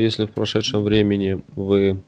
если 0.00 0.26
в 0.26 0.30
прошедшем 0.30 0.82
времени 0.82 1.42
вы, 1.56 2.02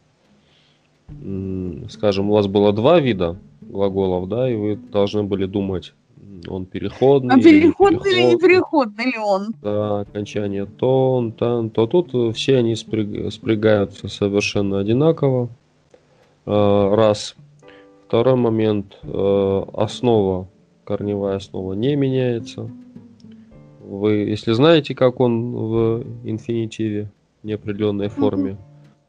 скажем, 1.89 2.31
у 2.31 2.35
вас 2.35 2.47
было 2.47 2.73
два 2.73 3.01
вида 3.01 3.39
глаголов, 3.61 4.29
да, 4.29 4.51
и 4.51 4.55
вы 4.55 4.77
должны 4.77 5.23
были 5.23 5.47
думать, 5.47 5.95
он 6.49 6.67
переходный. 6.67 7.35
А 7.35 7.39
переходный 7.39 8.11
или 8.11 8.23
не 8.23 8.39
переходный 8.39 9.05
ли 9.07 9.19
он? 9.19 9.55
Да, 9.63 10.01
окончание 10.01 10.67
тон, 10.67 11.33
тан, 11.33 11.71
то 11.71 11.87
тут 11.87 12.37
все 12.37 12.59
они 12.59 12.75
спрыг, 12.75 13.33
спрягают 13.33 13.95
совершенно 13.95 14.79
одинаково. 14.79 15.49
А, 16.47 16.95
раз. 16.95 17.37
Второй 18.07 18.37
момент. 18.37 18.99
Э, 19.05 19.65
основа, 19.73 20.49
корневая 20.85 21.37
основа 21.37 21.73
не 21.73 21.97
меняется. 21.97 22.71
Вы, 23.81 24.13
если 24.29 24.53
знаете, 24.53 24.95
как 24.95 25.21
он 25.21 25.53
в 25.53 26.05
инфинитиве, 26.25 27.11
неопределенной 27.43 28.09
форме, 28.09 28.57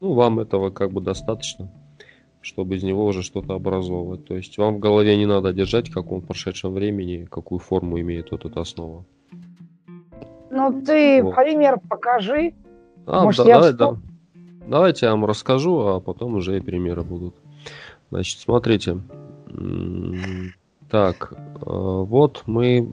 ну, 0.01 0.13
вам 0.13 0.39
этого 0.39 0.69
как 0.69 0.91
бы 0.91 1.01
достаточно 1.01 1.69
чтобы 2.43 2.75
из 2.75 2.83
него 2.83 3.05
уже 3.05 3.23
что-то 3.23 3.53
образовывать. 3.53 4.25
То 4.25 4.35
есть 4.35 4.57
вам 4.57 4.75
в 4.75 4.79
голове 4.79 5.15
не 5.17 5.25
надо 5.25 5.53
держать, 5.53 5.89
как 5.89 6.11
он 6.11 6.19
в 6.19 6.25
прошедшем 6.25 6.73
времени, 6.73 7.25
какую 7.31 7.59
форму 7.59 7.99
имеет 8.01 8.31
вот 8.31 8.45
эта 8.45 8.61
основа. 8.61 9.05
Ну 10.51 10.81
ты 10.85 11.23
вот. 11.23 11.35
пример 11.35 11.79
покажи. 11.89 12.53
А, 13.05 13.23
Может, 13.23 13.45
да, 13.45 13.49
я 13.49 13.55
давай, 13.55 13.73
да. 13.73 13.97
Давайте 14.67 15.05
я 15.05 15.11
вам 15.11 15.25
расскажу, 15.25 15.79
а 15.79 15.99
потом 15.99 16.35
уже 16.35 16.57
и 16.57 16.61
примеры 16.61 17.03
будут. 17.03 17.35
Значит, 18.11 18.39
смотрите. 18.39 18.99
Так, 20.89 21.33
э, 21.33 21.37
вот 21.65 22.43
мы... 22.45 22.91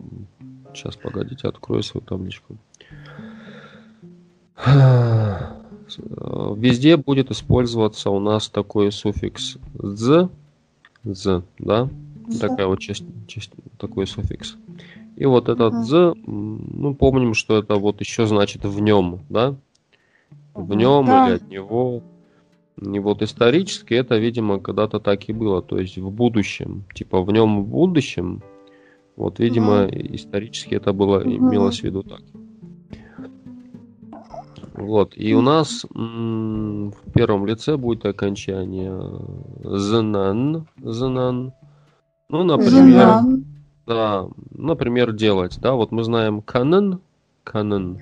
Сейчас, 0.72 0.96
погодите, 0.96 1.48
открою 1.48 1.82
свою 1.82 2.06
табличку. 2.06 2.56
Везде 6.56 6.96
будет 6.96 7.30
использоваться 7.30 8.10
у 8.10 8.20
нас 8.20 8.48
такой 8.48 8.92
суффикс 8.92 9.56
з, 9.74 10.28
з, 11.04 11.42
да, 11.58 11.88
такая 12.40 12.66
вот 12.66 12.78
часть, 12.80 13.04
часть, 13.26 13.52
такой 13.78 14.06
суффикс. 14.06 14.56
И 15.16 15.26
вот 15.26 15.48
этот 15.48 15.84
з, 15.84 16.14
ну 16.26 16.94
помним, 16.94 17.34
что 17.34 17.58
это 17.58 17.76
вот 17.76 18.00
еще 18.00 18.26
значит 18.26 18.64
в 18.64 18.80
нем, 18.80 19.20
да, 19.28 19.54
в 20.54 20.74
нем 20.74 21.06
да. 21.06 21.28
или 21.28 21.36
от 21.36 21.48
него. 21.48 22.02
И 22.80 22.98
вот 22.98 23.22
исторически 23.22 23.94
это, 23.94 24.16
видимо, 24.16 24.58
когда-то 24.58 25.00
так 25.00 25.28
и 25.28 25.32
было, 25.32 25.60
то 25.60 25.78
есть 25.78 25.98
в 25.98 26.10
будущем, 26.10 26.84
типа 26.94 27.20
в 27.22 27.30
нем 27.30 27.62
в 27.62 27.66
будущем. 27.66 28.42
Вот, 29.16 29.38
видимо, 29.38 29.84
угу. 29.84 29.94
исторически 30.14 30.74
это 30.74 30.94
было 30.94 31.18
угу. 31.18 31.30
имелось 31.30 31.80
в 31.80 31.84
виду 31.84 32.02
так. 32.02 32.22
Вот. 34.80 35.12
И 35.16 35.34
у 35.34 35.40
нас 35.42 35.84
в 35.84 37.12
первом 37.12 37.46
лице 37.46 37.76
будет 37.76 38.06
окончание 38.06 38.98
знан, 39.62 40.66
знан. 40.82 41.52
Ну, 42.28 42.44
например, 42.44 43.02
Знан. 43.02 43.44
да, 43.86 44.26
например, 44.52 45.12
делать, 45.12 45.58
да, 45.60 45.72
вот 45.72 45.90
мы 45.90 46.04
знаем 46.04 46.42
канен, 46.42 47.00
канен. 47.44 47.98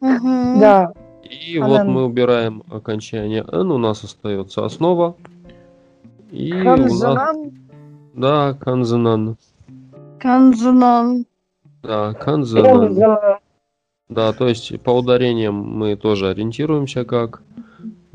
Угу. 0.00 0.60
Да. 0.60 0.92
И 1.24 1.58
канен. 1.58 1.66
вот 1.68 1.84
мы 1.86 2.04
убираем 2.04 2.62
окончание 2.70 3.44
н, 3.50 3.70
у 3.72 3.78
нас 3.78 4.04
остается 4.04 4.64
основа. 4.64 5.16
И 6.30 6.50
Канзанан. 6.52 7.36
у 7.36 7.44
нас... 7.44 7.52
Да, 8.14 8.54
канзанан. 8.54 9.36
Канзанан. 10.20 11.26
Да, 11.82 12.14
канзанан. 12.14 13.38
Да, 14.08 14.32
то 14.32 14.48
есть 14.48 14.80
по 14.82 14.90
ударениям 14.90 15.54
мы 15.54 15.96
тоже 15.96 16.28
ориентируемся 16.28 17.04
как. 17.04 17.42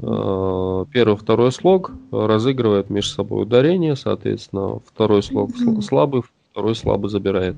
Э, 0.01 0.85
первый, 0.91 1.17
второй 1.17 1.51
слог 1.51 1.91
разыгрывает 2.11 2.89
между 2.89 3.13
собой 3.13 3.43
ударение, 3.43 3.95
соответственно, 3.95 4.79
второй 4.79 5.21
слог 5.21 5.51
слабый, 5.81 6.23
второй 6.51 6.75
слабый 6.75 7.09
забирает. 7.09 7.57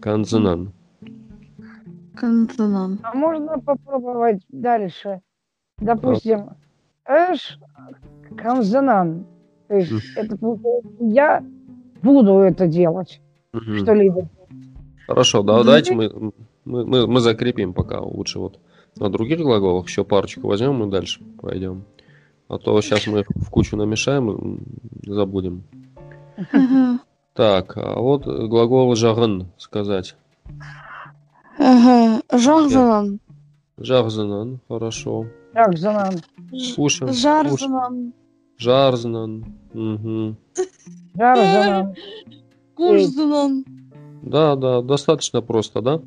Канзенан. 0.00 0.72
Канзенан. 2.14 3.00
А 3.02 3.14
можно 3.14 3.58
попробовать 3.58 4.42
дальше? 4.50 5.20
Допустим, 5.78 6.50
эш 7.06 7.58
канзенан. 8.36 9.24
То 9.68 9.74
есть 9.74 9.92
это 10.16 10.36
я 11.00 11.44
буду 12.02 12.38
это 12.38 12.66
делать. 12.66 13.20
Что-либо. 13.52 14.28
Хорошо, 15.06 15.42
да, 15.42 15.62
давайте 15.62 15.94
мы 15.94 16.32
мы, 16.68 16.84
мы, 16.84 17.06
мы 17.06 17.20
закрепим 17.20 17.72
пока 17.72 18.00
лучше 18.00 18.38
вот 18.38 18.58
на 18.96 19.10
других 19.10 19.38
глаголах. 19.38 19.86
Еще 19.86 20.04
парочку 20.04 20.48
возьмем 20.48 20.84
и 20.84 20.90
дальше 20.90 21.20
пойдем. 21.40 21.84
А 22.48 22.58
то 22.58 22.80
сейчас 22.80 23.06
мы 23.06 23.24
в 23.28 23.50
кучу 23.50 23.76
намешаем 23.76 24.60
и 25.02 25.10
забудем. 25.10 25.64
Так, 27.34 27.76
а 27.76 28.00
вот 28.00 28.26
глагол 28.26 28.94
жагын 28.94 29.48
сказать. 29.58 30.16
Жагзанан. 31.58 33.20
Жагзанан, 33.76 34.60
хорошо. 34.68 35.26
Жагзанан. 35.54 36.14
Слушаем. 36.74 37.12
Жарзанан. 37.12 38.12
Жарзанан. 38.56 39.44
Угу. 39.72 40.36
Жарзанан. 41.16 41.94
Курзанан. 42.74 43.64
Да, 44.22 44.56
да, 44.56 44.82
достаточно 44.82 45.42
просто, 45.42 45.80
да? 45.80 46.00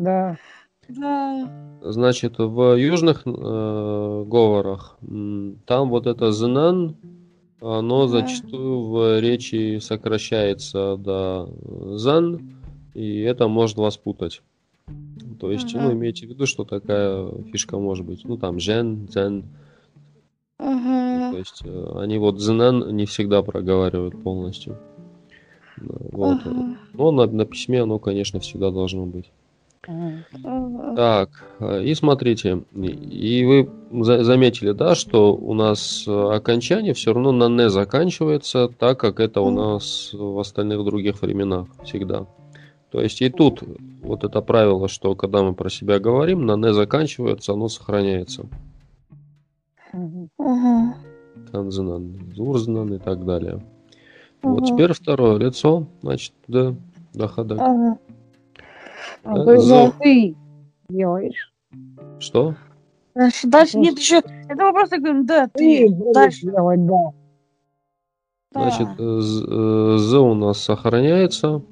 Да. 0.00 0.36
Да. 0.88 1.48
Значит, 1.82 2.38
в 2.38 2.76
южных 2.76 3.22
э, 3.26 4.24
говорах 4.26 4.98
там 5.66 5.90
вот 5.90 6.06
это 6.06 6.32
знан, 6.32 6.96
оно 7.60 8.06
да. 8.06 8.08
зачастую 8.08 8.88
в 8.88 9.20
речи 9.20 9.78
сокращается 9.78 10.96
до 10.96 11.48
зан, 11.96 12.56
и 12.94 13.20
это 13.20 13.46
может 13.46 13.76
вас 13.76 13.98
путать. 13.98 14.42
То 15.38 15.50
есть, 15.50 15.74
ага. 15.74 15.84
ну, 15.84 15.92
имейте 15.92 16.26
в 16.26 16.30
виду, 16.30 16.46
что 16.46 16.64
такая 16.64 17.30
фишка 17.52 17.78
может 17.78 18.04
быть. 18.04 18.24
Ну, 18.24 18.36
там, 18.36 18.58
жен, 18.58 19.06
зен. 19.08 19.44
Ага. 20.58 21.32
То 21.32 21.38
есть, 21.38 21.62
э, 21.64 21.92
они 21.96 22.18
вот 22.18 22.40
знан 22.40 22.96
не 22.96 23.06
всегда 23.06 23.42
проговаривают 23.42 24.20
полностью. 24.22 24.76
Вот. 25.78 26.40
Ага. 26.44 26.76
Но 26.94 27.10
на, 27.12 27.26
на 27.26 27.44
письме 27.44 27.82
оно, 27.82 27.98
конечно, 27.98 28.40
всегда 28.40 28.70
должно 28.70 29.06
быть. 29.06 29.30
Так, 30.96 31.30
э, 31.58 31.82
и 31.84 31.94
смотрите, 31.94 32.62
и 32.72 33.44
вы 33.44 33.70
заметили, 34.22 34.72
да, 34.72 34.94
что 34.94 35.34
у 35.34 35.54
нас 35.54 36.04
э, 36.06 36.10
окончание 36.10 36.94
все 36.94 37.12
равно 37.12 37.32
на 37.32 37.48
«не» 37.48 37.68
заканчивается, 37.68 38.68
так 38.68 39.00
как 39.00 39.20
это 39.20 39.40
у 39.40 39.50
нас 39.50 40.10
в 40.12 40.38
остальных 40.38 40.84
других 40.84 41.20
временах 41.22 41.66
всегда. 41.84 42.26
То 42.90 43.00
есть 43.00 43.20
и 43.22 43.30
тут 43.30 43.62
вот 44.02 44.24
это 44.24 44.40
правило, 44.40 44.88
что 44.88 45.14
когда 45.14 45.42
мы 45.42 45.54
про 45.54 45.70
себя 45.70 45.98
говорим, 45.98 46.46
на 46.46 46.56
«не» 46.56 46.72
заканчивается, 46.72 47.52
оно 47.52 47.68
сохраняется. 47.68 48.46
Канзенан, 51.50 52.32
Зурзнан 52.34 52.94
и 52.94 52.98
так 52.98 53.24
далее. 53.24 53.64
Вот 54.42 54.66
теперь 54.66 54.92
второе 54.92 55.36
лицо, 55.36 55.86
значит, 56.02 56.32
да, 56.46 56.74
дохода. 57.12 57.98
А, 59.24 59.34
то 59.44 59.52
есть 59.52 59.66
За... 59.66 59.92
ты 59.98 60.36
делаешь. 60.88 61.52
Что? 62.18 62.54
Дальше, 63.14 63.48
дальше 63.48 63.78
нет 63.78 63.98
еще. 63.98 64.22
Это 64.48 64.70
просто 64.72 64.98
говорим, 64.98 65.26
да, 65.26 65.48
ты. 65.48 65.88
ты 65.88 66.12
дальше. 66.12 66.46
Делать, 66.46 66.86
да. 66.86 67.12
Значит, 68.52 68.88
з 68.98 70.14
у 70.18 70.34
нас 70.34 70.58
сохраняется, 70.58 71.62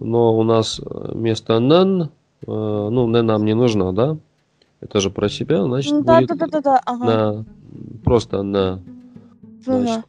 но 0.00 0.36
у 0.36 0.42
нас 0.42 0.80
вместо 0.84 1.58
нан, 1.60 2.02
э, 2.02 2.06
ну, 2.46 3.08
не 3.08 3.22
нам 3.22 3.44
не 3.44 3.54
нужна, 3.54 3.92
да? 3.92 4.18
Это 4.80 5.00
же 5.00 5.10
про 5.10 5.30
себя, 5.30 5.64
значит, 5.64 6.04
да, 6.04 6.20
будет 6.20 6.28
да, 6.28 6.34
да, 6.34 6.46
да, 6.46 6.60
да. 6.60 6.80
Ага. 6.84 7.04
на 7.04 7.44
просто 8.04 8.42
на 8.42 8.82
значит, 9.62 10.04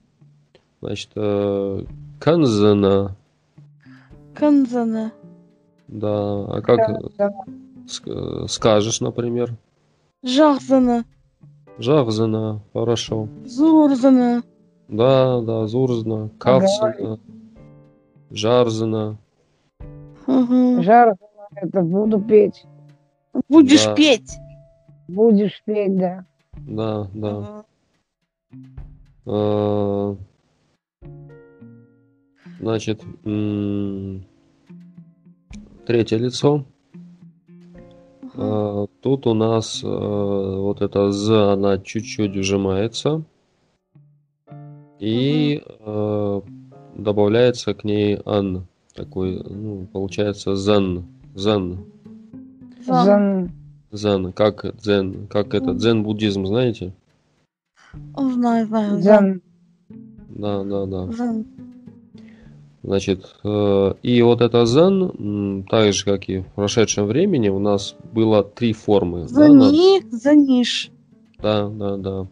значит 0.82 1.10
э, 1.16 1.86
канзана. 2.20 3.16
Канзана. 4.34 5.14
Да, 5.88 6.46
а 6.46 6.62
как 6.62 6.78
да, 7.18 7.32
да. 7.98 8.48
скажешь, 8.48 9.02
например? 9.02 9.56
Жахзана. 10.24 11.06
Жахзана, 11.78 12.62
хорошо. 12.74 13.28
Зурзана. 13.46 14.44
Да, 14.88 15.42
да, 15.42 15.68
Зурзана, 15.68 16.30
Кавсана, 16.38 17.20
Жарзана. 18.32 19.18
Угу. 20.28 20.82
Жарзана, 20.84 21.48
это 21.56 21.82
буду 21.82 22.20
петь. 22.20 22.66
Будешь 23.50 23.86
да. 23.86 23.96
петь. 23.96 24.32
Будешь 25.08 25.62
петь, 25.66 25.98
да. 25.98 26.26
Да, 26.54 27.08
да. 27.14 27.38
Угу. 27.38 27.66
А, 29.28 30.16
значит, 32.60 33.02
третье 35.86 36.18
лицо. 36.18 36.66
Uh-huh. 38.36 38.90
тут 39.00 39.28
у 39.28 39.34
нас 39.34 39.82
э, 39.82 39.88
вот 39.88 40.82
эта 40.82 41.12
«з», 41.12 41.54
она 41.54 41.78
чуть-чуть 41.78 42.36
вжимается. 42.36 43.24
И 45.00 45.64
э, 45.64 46.42
добавляется 46.96 47.74
к 47.74 47.86
ней 47.86 48.20
«ан». 48.26 48.68
Такой, 48.94 49.42
ну, 49.42 49.88
получается 49.92 50.56
«зен». 50.56 51.06
«Зен». 51.34 51.86
Зан. 52.86 53.06
Зан. 53.06 53.52
Зен. 53.92 54.34
Как 54.34 54.76
дзен. 54.78 55.28
Как 55.28 55.54
это 55.56 55.74
дзен-буддизм, 55.74 56.46
знаете? 56.46 56.94
Знаю, 58.16 58.68
знаю. 58.68 59.02
Зан. 59.02 59.02
Зан. 59.02 59.42
Да, 60.30 60.64
да, 60.64 60.86
да. 60.86 61.12
Зан. 61.12 61.46
Значит, 62.86 63.36
э, 63.44 63.94
и 64.04 64.22
вот 64.22 64.42
это 64.42 64.64
зен, 64.68 65.64
так 65.68 65.92
же, 65.92 66.06
как 66.06 66.30
и 66.30 66.40
в 66.42 66.46
прошедшем 66.56 67.08
времени, 67.08 67.50
у 67.50 67.58
нас 67.58 67.96
было 68.14 68.44
три 68.44 68.74
формы. 68.74 69.28
да, 69.28 69.48
на- 69.48 69.70
Зани, 69.70 70.02
заниш. 70.12 70.92
Да, 71.42 71.68
да, 71.68 71.98
да. 71.98 72.28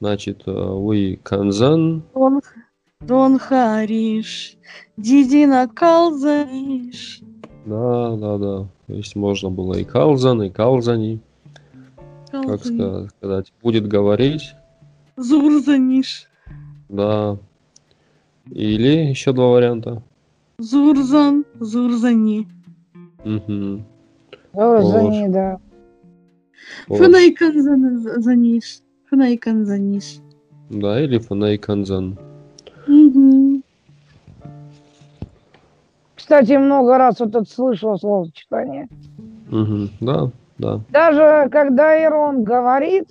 Значит, 0.00 0.42
э, 0.46 0.52
вы 0.52 1.18
канзан, 1.24 2.04
Дон, 2.14 2.40
Дон 3.00 3.38
Хариш. 3.40 4.56
Дидина 4.96 5.66
Калзаниш. 5.68 7.20
да, 7.66 8.14
да, 8.16 8.38
да. 8.38 8.66
То 8.86 8.94
есть 8.94 9.16
можно 9.16 9.50
было 9.50 9.74
и 9.74 9.84
калзан, 9.84 10.42
и 10.44 10.50
калзани, 10.50 11.18
как 12.30 12.44
Калзани. 12.62 12.78
ска- 12.80 13.08
сказать, 13.18 13.52
будет 13.62 13.88
говорить, 13.88 14.54
Зурзаниш. 15.16 16.28
да. 16.88 17.36
Или 18.50 19.10
еще 19.10 19.32
два 19.32 19.48
варианта. 19.48 20.02
Зурзан, 20.58 21.44
Зурзани. 21.60 22.48
Мгм. 23.24 23.84
О, 24.52 24.80
Вот. 24.80 25.30
Да. 25.30 25.58
Вот. 26.88 26.98
Заниш. 26.98 28.80
Фанайкан 29.10 29.64
заниш. 29.64 30.18
Да, 30.70 31.00
или 31.00 31.18
фанай 31.18 31.56
канзан. 31.58 32.18
Мгм. 32.86 33.62
Кстати, 36.14 36.52
много 36.58 36.98
раз 36.98 37.20
вот 37.20 37.30
это 37.30 37.44
слышал 37.44 37.98
словосочетание. 37.98 38.88
Мгм. 39.48 39.90
Да, 40.00 40.30
да. 40.58 40.80
Даже 40.90 41.48
когда 41.50 42.04
Ирон 42.04 42.44
говорит 42.44 43.08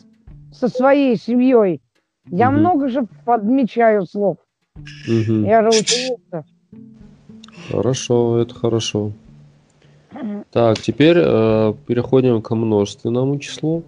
со 0.52 0.68
своей 0.68 1.16
семьей, 1.18 1.82
я 2.30 2.52
Мгм. 2.52 2.60
много 2.60 2.90
же 2.90 3.08
подмечаю 3.26 4.06
слов. 4.06 4.38
Мгм. 5.08 5.46
Я 5.46 5.62
же 5.64 5.70
ученица. 5.70 6.46
Хорошо, 7.70 8.40
это 8.40 8.54
хорошо. 8.54 9.12
Так, 10.52 10.80
теперь 10.80 11.18
э, 11.18 11.74
переходим 11.86 12.42
к 12.42 12.56
множественному 12.56 13.40
числу. 13.40 13.84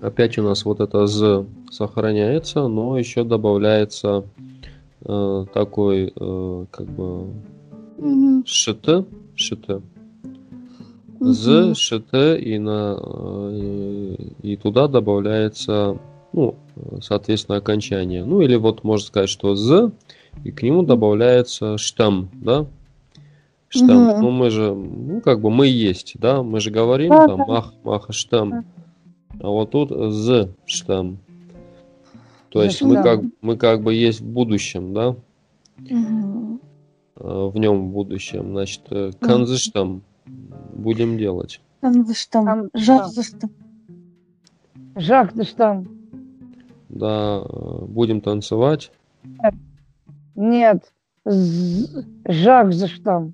Опять 0.00 0.38
у 0.38 0.42
нас 0.42 0.64
вот 0.64 0.80
это 0.80 1.06
з 1.06 1.46
сохраняется, 1.70 2.68
но 2.68 2.98
еще 2.98 3.24
добавляется 3.24 4.24
э, 5.04 5.46
такой 5.52 6.12
э, 6.14 6.66
как 6.70 6.86
бы 6.86 7.32
шт, 8.46 8.88
шт, 9.34 9.70
з, 11.20 11.74
шт 11.74 12.14
и 12.14 12.58
на 12.58 12.98
э, 13.00 14.16
и 14.42 14.56
туда 14.56 14.88
добавляется 14.88 15.98
ну 16.34 16.56
соответственно 17.00 17.58
окончание. 17.58 18.24
Ну 18.24 18.40
или 18.40 18.56
вот 18.56 18.84
можно 18.84 19.06
сказать, 19.06 19.28
что 19.30 19.54
з 19.54 19.92
и 20.44 20.50
к 20.50 20.62
нему 20.62 20.82
добавляется 20.82 21.78
штам, 21.78 22.28
да? 22.34 22.66
Штам. 23.68 24.04
Мгм. 24.08 24.20
Ну 24.20 24.30
мы 24.30 24.50
же, 24.50 24.74
ну 24.74 25.20
как 25.20 25.40
бы 25.40 25.50
мы 25.50 25.66
есть, 25.68 26.14
да? 26.18 26.42
Мы 26.42 26.60
же 26.60 26.70
говорим 26.70 27.10
Да, 27.10 27.26
там 27.28 27.38
да. 27.38 27.44
мах, 27.46 27.74
маха, 27.84 28.12
штам. 28.12 28.64
А 29.40 29.48
вот 29.48 29.70
тут 29.70 29.90
з 29.90 30.50
штам. 30.66 31.18
То 32.50 32.62
есть 32.62 32.82
мы 32.82 32.92
Штам. 32.92 33.02
как, 33.04 33.20
мы 33.40 33.56
как 33.56 33.82
бы 33.82 33.94
есть 33.94 34.20
в 34.20 34.26
будущем, 34.26 34.94
да? 34.94 35.16
Э, 37.16 37.48
В 37.52 37.56
нем 37.58 37.88
в 37.88 37.92
будущем. 37.92 38.50
Значит, 38.52 38.82
э, 38.90 39.10
канзыштам 39.20 40.02
будем 40.72 41.18
делать. 41.18 41.60
Канзыштам. 41.80 42.44
Там- 42.44 42.68
Жарзыштам. 42.74 43.50
Жак, 44.96 45.32
ты 45.32 45.42
ж 45.44 45.48
там. 45.48 45.88
Да, 46.88 47.42
будем 47.88 48.20
танцевать. 48.20 48.90
Нет. 50.34 50.92
Жак 51.24 52.72
за 52.72 52.88
что? 52.88 53.30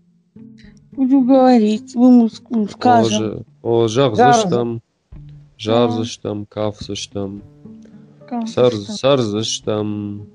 Буду 0.93 1.23
говорить. 1.23 1.95
Мы 1.95 2.07
ему 2.09 2.27
ск- 2.27 2.71
скажем. 2.71 3.05
О, 3.05 3.09
же- 3.09 3.45
О, 3.63 3.89
жарзыштам. 3.89 4.83
Жарзыштам, 5.57 6.47
кафсыштам. 6.47 7.43
Сар- 8.47 8.71
Канзыштам. 8.71 8.97
Сарзыштам. 8.97 10.27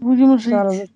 Будем 0.00 0.38
жить. 0.38 0.50
Сар- 0.52 0.88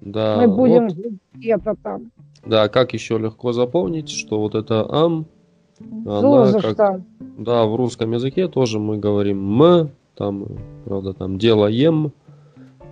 Да, 0.00 0.36
Мы 0.40 0.48
будем 0.54 0.88
вот, 0.88 0.94
жить 0.96 1.18
где-то 1.34 1.74
там. 1.82 2.10
да, 2.44 2.68
как 2.68 2.92
еще 2.94 3.18
легко 3.18 3.52
запомнить, 3.52 4.08
что 4.10 4.40
вот 4.40 4.54
это 4.54 4.86
ам, 4.88 5.26
она 6.06 6.46
за 6.46 6.60
как, 6.60 6.72
что? 6.72 7.02
да, 7.38 7.64
в 7.66 7.74
русском 7.76 8.12
языке 8.12 8.48
тоже 8.48 8.78
мы 8.78 8.96
говорим 8.98 9.62
м, 9.62 9.90
там, 10.20 10.46
правда, 10.84 11.14
там 11.14 11.38
делаем, 11.38 12.12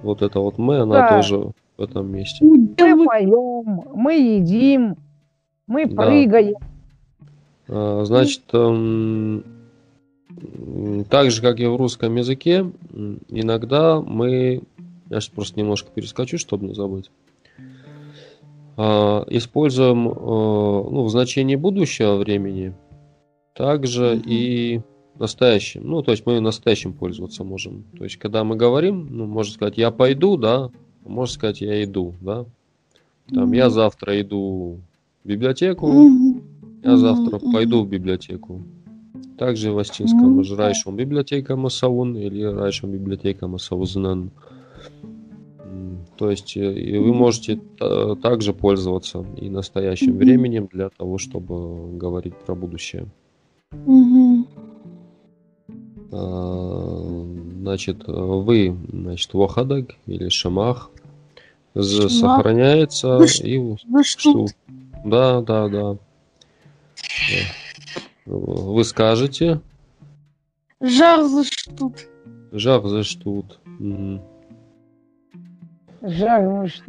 вот 0.02 0.22
это 0.22 0.40
вот 0.40 0.56
мы, 0.56 0.78
она 0.78 1.02
Да. 1.02 1.08
тоже 1.08 1.52
в 1.76 1.82
этом 1.82 2.10
месте. 2.10 2.42
Мы 2.42 2.74
поем, 2.74 3.84
мы 3.94 4.14
едим, 4.14 4.96
мы 5.66 5.84
Да. 5.86 5.94
прыгаем. 5.94 6.54
А, 7.68 8.02
Значит, 8.06 8.44
эм, 8.54 9.44
так 11.10 11.30
же, 11.30 11.42
как 11.42 11.60
и 11.60 11.66
в 11.66 11.76
русском 11.76 12.16
языке, 12.16 12.64
иногда 13.28 14.00
мы, 14.00 14.62
я 15.10 15.20
сейчас 15.20 15.28
просто 15.28 15.60
немножко 15.60 15.90
перескочу, 15.94 16.38
чтобы 16.38 16.64
не 16.64 16.72
забыть, 16.72 17.10
а, 18.78 19.26
используем 19.28 20.08
э, 20.08 20.12
ну, 20.14 21.02
в 21.04 21.10
значении 21.10 21.56
будущего 21.56 22.16
времени 22.16 22.74
также 23.54 24.14
Мгм. 24.16 24.22
и 24.24 24.80
настоящим. 25.18 25.82
Ну, 25.84 26.02
то 26.02 26.10
есть 26.12 26.26
мы 26.26 26.40
настоящим 26.40 26.92
пользоваться 26.92 27.44
можем. 27.44 27.84
То 27.96 28.04
есть, 28.04 28.16
когда 28.16 28.44
мы 28.44 28.56
говорим, 28.56 29.08
ну, 29.10 29.26
можно 29.26 29.52
сказать, 29.52 29.78
я 29.78 29.90
пойду, 29.90 30.36
да, 30.36 30.70
можно 31.04 31.32
сказать, 31.32 31.60
я 31.60 31.82
иду, 31.84 32.14
да. 32.20 32.44
Там, 33.32 33.52
я 33.52 33.66
Мгм. 33.66 33.74
завтра 33.74 34.20
иду 34.20 34.80
в 35.24 35.28
библиотеку, 35.28 35.86
Мгм. 35.92 36.42
я 36.82 36.96
завтра 36.96 37.38
Мгм. 37.38 37.52
пойду 37.52 37.82
в 37.82 37.88
библиотеку. 37.88 38.62
Также 39.36 39.70
в 39.72 39.78
Астинском 39.78 40.34
Мгм. 40.34 40.44
же 40.44 40.56
райшем 40.56 40.96
библиотека 40.96 41.56
Масаун 41.56 42.16
или 42.16 42.42
райшем 42.42 42.90
библиотека 42.90 43.46
Масаузнан. 43.46 44.30
М, 45.64 45.98
То 46.16 46.30
есть 46.30 46.56
э, 46.56 46.72
и 46.74 46.98
вы 46.98 47.12
можете 47.12 47.60
э, 47.80 48.16
также 48.20 48.52
пользоваться 48.52 49.24
и 49.36 49.48
настоящим 49.50 50.12
Мгм. 50.12 50.18
временем 50.18 50.68
для 50.72 50.88
того, 50.88 51.18
чтобы 51.18 51.96
говорить 51.96 52.34
про 52.46 52.54
будущее. 52.54 53.06
Мгм. 53.86 54.37
А, 56.10 57.24
Значит, 57.60 58.04
вы, 58.06 58.76
значит, 58.90 59.34
вахадак 59.34 59.90
или 60.06 60.28
шамах 60.30 60.90
Шамах. 61.74 62.10
сохраняется 62.10 63.18
Вы 63.18 63.26
и 63.44 63.58
Вы 63.58 64.04
что? 64.04 64.30
что? 64.30 64.46
Да, 65.04 65.42
да, 65.42 65.68
да. 65.68 65.96
Вы 68.26 68.84
скажете, 68.84 69.60
Жар 70.80 71.24
за 71.24 71.44
что? 71.44 71.92
жах 72.52 72.86
за 72.86 73.02
штут. 73.02 73.58
Мгм. 73.66 74.22
Жак, 76.02 76.42
ну 76.44 76.68
ш- 76.68 76.82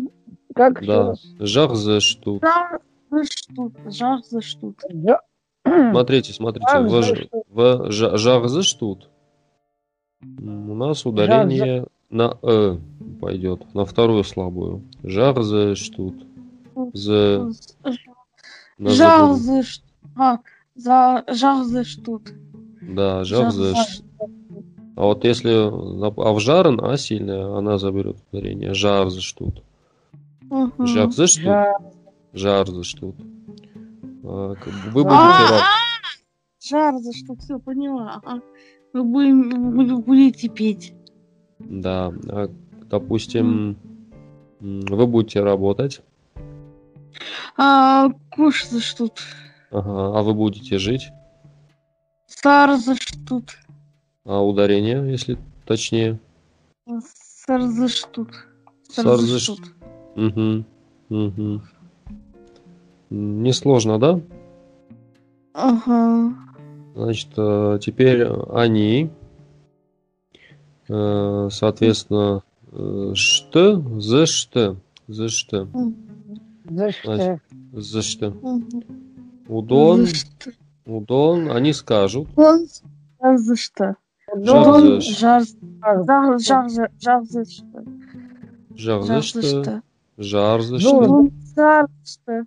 как 0.55 0.85
Да, 0.85 1.15
жах 1.39 1.75
за 1.75 1.99
штут. 1.99 2.41
Жар 2.43 2.79
за 3.11 3.23
что? 3.25 3.71
Жар 3.85 4.19
за 4.29 4.41
что? 4.41 4.73
Жа- 4.89 5.19
Смотрите, 5.91 6.33
смотрите, 6.33 6.79
в, 6.79 7.03
штут. 7.03 7.29
в 7.49 7.59
жа- 7.89 8.17
жах 8.17 8.49
за 8.49 8.63
штут. 8.63 9.09
У 10.21 10.75
нас 10.75 11.05
ударение 11.05 11.87
на 12.09 12.37
э 12.41 12.77
пойдет, 13.21 13.73
на 13.73 13.85
вторую 13.85 14.23
слабую. 14.23 14.83
Жах 15.03 15.41
за 15.43 15.75
штут. 15.75 16.15
За 16.93 17.51
Жар 18.79 19.33
за 19.33 19.63
что? 19.63 19.83
А, 20.15 20.39
за 20.75 21.23
жар 21.27 21.85
что? 21.85 22.21
Да, 22.81 23.23
жах 23.23 23.51
за 23.51 23.75
Жах 23.75 23.87
ш- 23.87 24.03
А 24.95 25.03
вот 25.03 25.23
если 25.23 25.51
а 25.51 26.33
в 26.33 26.39
жарен, 26.39 26.79
а 26.83 26.97
сильная, 26.97 27.55
она 27.57 27.77
заберет 27.77 28.17
ударение. 28.31 28.73
Жар 28.73 29.09
за 29.09 29.21
штут. 29.21 29.63
Мгм. 30.49 30.87
Жах 30.87 31.11
за 31.11 31.27
штут. 31.27 31.43
Жа- 31.43 31.77
Жар 32.33 32.67
за 32.67 32.83
штут. 32.83 33.15
А, 34.31 34.55
к- 34.55 34.67
Вы 34.67 35.03
будете 35.03 35.43
А, 35.43 35.49
раб- 35.49 35.65
Жар 36.61 36.97
за 36.99 37.13
что? 37.13 37.35
Все, 37.37 37.57
поняла. 37.59 38.21
Ага. 38.23 38.41
Вы 38.93 39.03
вы 39.03 39.97
будете 40.01 40.49
петь. 40.49 40.93
Да, 41.59 42.13
а, 42.27 42.49
допустим, 42.89 43.77
вы 44.59 45.07
будете 45.07 45.41
работать, 45.41 46.01
А, 47.57 48.09
куш 48.31 48.67
за 48.67 48.79
что? 48.81 49.09
ага, 49.71 50.19
а 50.19 50.21
вы 50.21 50.33
будете 50.33 50.77
жить. 50.77 51.09
Сарзаштут. 52.27 53.57
А 54.25 54.41
ударение, 54.43 55.09
если 55.11 55.37
точнее? 55.65 56.19
Сарзаштут. 57.45 58.29
Сарзаштут. 58.89 59.73
Угу. 60.15 60.65
Угу. 61.09 61.61
Несложно, 63.09 63.99
да? 63.99 64.19
Ага. 65.53 66.33
Значит, 66.95 67.29
э, 67.37 67.79
теперь 67.81 68.23
они, 68.25 69.09
э, 70.87 71.49
соответственно, 71.51 72.43
что, 73.15 73.99
за 73.99 74.25
что, 74.27 74.75
за 75.07 75.27
что, 75.29 75.67
За 76.69 76.91
что? 76.91 77.39
За. 77.73 78.33
Удон, 79.47 80.05
удон, 80.85 81.51
они 81.51 81.73
скажут. 81.73 82.27
За 82.35 83.55
что? 83.55 83.95
Удон, 84.31 85.01
Жар, 85.01 85.43
жар, 85.81 86.39
жар, 86.39 86.69
жар, 86.99 87.23
за- 87.25 87.45
что? 87.45 87.83
Жар 88.75 89.01
за 89.01 89.21
что, 89.21 89.81
жар 90.17 90.61
за 90.61 90.79
что, 90.79 91.29
жар 91.55 91.87
за 91.91 92.05
что? 92.05 92.45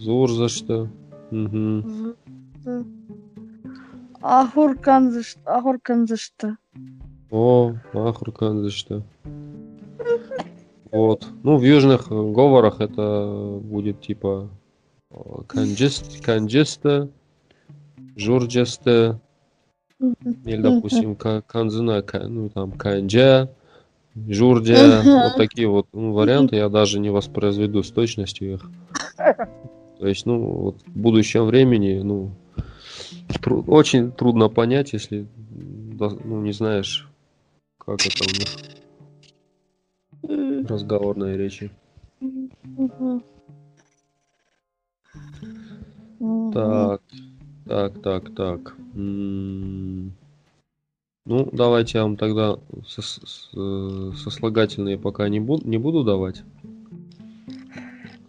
Зур 0.00 0.30
за 0.30 0.48
что. 0.48 0.88
За- 1.30 2.84
Ахуркан 4.22 5.12
за 5.12 5.22
что? 5.22 5.40
Ахуркан 5.44 6.06
за 6.06 6.16
что? 6.16 6.56
О, 7.30 7.74
Ахуркан 7.94 8.62
за 8.62 8.70
что. 8.70 9.02
Вот. 10.90 11.28
Ну, 11.42 11.56
в 11.56 11.62
южных 11.62 12.10
э, 12.10 12.14
говорах 12.14 12.80
это 12.80 13.58
будет 13.62 14.00
типа 14.00 14.48
э, 15.10 15.14
канджест, 15.46 16.20
канджеста, 16.24 17.08
журджеста, 18.16 19.20
или, 20.44 20.60
допустим, 20.60 21.14
ка- 21.14 21.42
канзына, 21.46 22.02
ка- 22.02 22.26
ну, 22.26 22.48
там, 22.48 22.72
канджа, 22.72 23.48
журджа, 24.28 25.02
вот 25.04 25.36
такие 25.36 25.68
вот 25.68 25.86
ну, 25.92 26.12
варианты, 26.12 26.56
я 26.56 26.68
даже 26.68 26.98
не 26.98 27.10
воспроизведу 27.10 27.82
с 27.84 27.90
точностью 27.90 28.54
их. 28.54 28.70
То 30.00 30.06
есть, 30.08 30.24
ну, 30.24 30.38
вот 30.40 30.76
в 30.86 30.98
будущем 30.98 31.44
времени, 31.44 32.00
ну, 32.02 32.30
тру- 33.42 33.62
очень 33.66 34.10
трудно 34.12 34.48
понять, 34.48 34.94
если, 34.94 35.26
ну, 36.24 36.40
не 36.40 36.52
знаешь, 36.52 37.06
как 37.78 38.00
это 38.06 38.24
у 38.24 38.32
них 38.32 38.48
разговорные 40.66 41.36
речи. 41.36 41.70
Так, 46.52 47.02
так, 47.66 48.02
так, 48.02 48.34
так. 48.34 48.76
М, 48.94 50.12
Ну, 51.26 51.48
давайте 51.52 51.98
я 51.98 52.04
вам 52.04 52.16
тогда 52.16 52.56
сос- 52.86 53.20
э, 53.54 54.12
сослагательные 54.16 54.98
пока 54.98 55.28
не 55.28 55.38
буду, 55.38 55.68
не 55.68 55.76
буду 55.78 56.02
давать, 56.02 56.42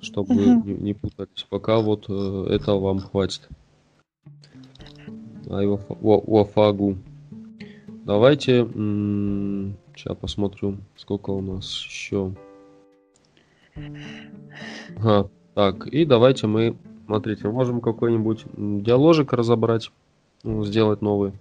чтобы 0.01 0.33
Мгм. 0.33 0.67
не, 0.67 0.73
не 0.73 0.93
путались. 0.93 1.45
Пока 1.49 1.79
вот 1.79 2.05
э, 2.09 2.47
это 2.49 2.73
вам 2.73 2.99
хватит. 2.99 3.47
Ай, 5.49 5.65
уафа- 5.65 5.97
уа- 6.01 6.23
уафагу. 6.25 6.97
Давайте, 8.05 8.65
сейчас 9.95 10.17
посмотрю, 10.17 10.77
сколько 10.95 11.29
у 11.29 11.41
нас 11.41 11.83
еще. 11.85 12.33
Ага, 14.97 15.29
так, 15.53 15.87
и 15.87 16.05
давайте 16.05 16.47
мы, 16.47 16.75
смотрите, 17.05 17.47
можем 17.49 17.79
какой-нибудь 17.81 18.45
м, 18.57 18.83
диаложик 18.83 19.33
разобрать, 19.33 19.91
ну, 20.43 20.63
сделать 20.63 21.01
новый. 21.01 21.33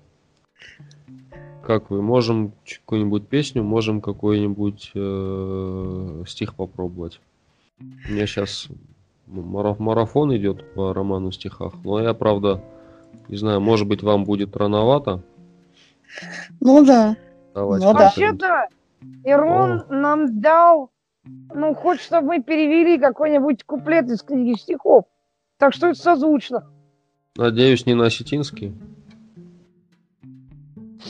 Как 1.62 1.90
вы? 1.90 2.02
Можем 2.02 2.52
какую-нибудь 2.64 3.29
песню, 3.29 3.62
можем 3.62 4.00
какой-нибудь 4.00 4.93
э, 4.95 6.25
стих 6.26 6.55
попробовать. 6.55 7.21
У 7.81 8.13
меня 8.13 8.27
сейчас 8.27 8.69
марафон 9.27 10.37
идет 10.37 10.75
по 10.75 10.93
роману 10.93 11.33
стихах, 11.33 11.75
но 11.83 12.01
я, 12.01 12.13
правда, 12.15 12.63
не 13.29 13.37
знаю, 13.37 13.61
может 13.61 13.87
быть, 13.87 14.03
вам 14.03 14.25
будет 14.25 14.57
рановато. 14.57 15.23
Ну 16.61 16.85
да. 16.85 17.17
Давайте 17.55 17.87
Ну. 17.87 17.93
Вообще-то, 17.93 18.69
Ирон 19.25 19.85
нам 19.89 20.41
дал, 20.41 20.91
ну, 21.25 21.75
хочет, 21.75 22.05
чтобы 22.05 22.29
мы 22.29 22.43
перевели 22.43 22.99
какой-нибудь 22.99 23.65
куплет 23.65 24.11
из 24.11 24.23
книги 24.23 24.59
стихов. 24.59 25.05
Так 25.59 25.73
что 25.73 25.89
это 25.89 25.99
созвучно. 25.99 26.67
Надеюсь, 27.37 27.87
не 27.87 27.95
на 27.95 28.07
осетинский. 28.07 28.75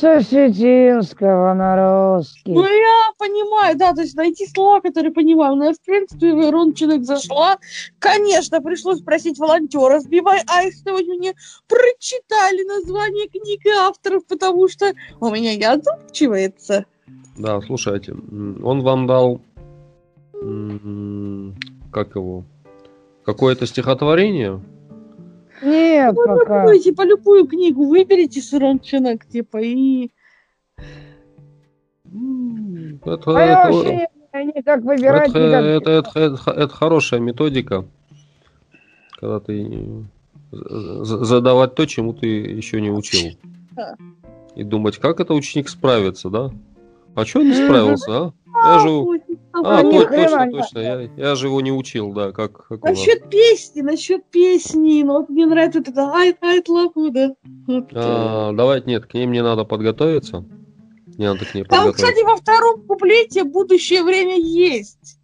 С 0.00 0.04
осетинского 0.04 1.52
на 1.52 2.16
русский. 2.16 2.54
Ну 2.54 2.62
я 2.64 3.12
понимаю, 3.18 3.76
да, 3.76 3.92
то 3.92 4.00
есть 4.00 4.16
найти 4.16 4.46
слова, 4.46 4.80
которые 4.80 5.12
понимаю. 5.12 5.56
Но 5.56 5.66
я, 5.66 5.72
в 5.74 5.80
принципе, 5.82 6.32
в 6.32 6.40
Ирон 6.42 6.72
человек 6.72 7.04
зашла. 7.04 7.58
Конечно, 7.98 8.62
пришлось 8.62 9.02
просить 9.02 9.38
волонтера, 9.38 10.00
сбивай 10.00 10.40
аистовать 10.46 11.06
мне 11.06 11.34
прочитали 11.68 12.66
название 12.66 13.28
книг 13.28 13.66
и 13.66 13.68
авторов, 13.68 14.24
потому 14.26 14.68
что 14.68 14.94
у 15.20 15.28
меня 15.28 15.54
не 15.54 15.64
отзывчивается. 15.64 16.86
Да, 17.36 17.60
слушайте, 17.60 18.12
он 18.12 18.80
вам 18.80 19.06
дал, 19.06 19.42
как 21.92 22.14
его, 22.14 22.44
какое-то 23.22 23.66
стихотворение? 23.66 24.62
Нет, 25.62 26.14
Ну, 26.14 26.24
пока. 26.38 26.64
ну, 26.64 26.78
типа, 26.78 27.02
любую 27.02 27.46
книгу 27.46 27.86
выберите 27.86 28.40
с 28.40 28.52
Ирончинок, 28.54 29.26
типа, 29.26 29.58
и... 29.62 30.10
Это, 33.04 33.30
А 33.36 33.40
это- 33.42 33.72
вообще 33.72 34.06
не 34.34 34.62
выбирать. 34.84 35.30
это, 35.30 35.38
никак. 35.38 35.64
это- 35.64 35.90
это- 35.90 36.20
это- 36.20 36.50
это 36.50 36.74
хорошая 36.74 37.20
методика, 37.20 37.84
когда 39.18 39.40
ты 39.40 40.04
задавать 40.50 41.74
то, 41.74 41.86
чему 41.86 42.12
ты 42.12 42.26
еще 42.26 42.80
не 42.80 42.90
учил. 42.90 43.32
И 44.56 44.64
думать, 44.64 44.98
как 44.98 45.20
это 45.20 45.34
ученик 45.34 45.68
справится, 45.68 46.28
да? 46.30 46.50
А 47.14 47.24
что 47.24 47.42
не 47.42 47.50
Мгм. 47.52 47.64
справился, 47.64 48.16
а? 48.16 48.32
Я 48.54 48.78
же... 48.80 48.88
у- 49.60 49.66
Ой, 49.66 49.78
А, 49.78 49.82
то- 49.82 49.90
точно, 50.06 50.46
не 50.46 50.52
точно. 50.52 50.78
Я, 50.80 51.10
я 51.16 51.34
же 51.34 51.46
его 51.46 51.60
не 51.60 51.72
учил, 51.72 52.12
да, 52.12 52.32
как, 52.32 52.66
как. 52.66 52.82
Насчет 52.84 53.28
песни, 53.30 53.80
насчет 53.82 54.24
песни, 54.30 55.02
ну 55.02 55.18
вот 55.18 55.28
мне 55.28 55.46
нравится 55.46 55.78
вот 55.80 55.88
это 55.88 56.12
айт 56.12 56.42
айт 56.42 56.68
лапуда. 56.68 57.34
Вот. 57.66 57.84
А, 57.94 58.52
давайте, 58.52 58.88
нет, 58.88 59.06
к 59.06 59.14
ней 59.14 59.26
мне 59.26 59.42
надо 59.42 59.64
подготовиться. 59.64 60.44
Мне 61.16 61.28
надо 61.28 61.44
к 61.44 61.54
ней 61.54 61.64
Там, 61.64 61.92
кстати, 61.92 62.24
во 62.24 62.36
втором 62.36 62.82
куплете 62.86 63.44
будущее 63.44 64.02
время 64.02 64.36
есть. 64.38 65.18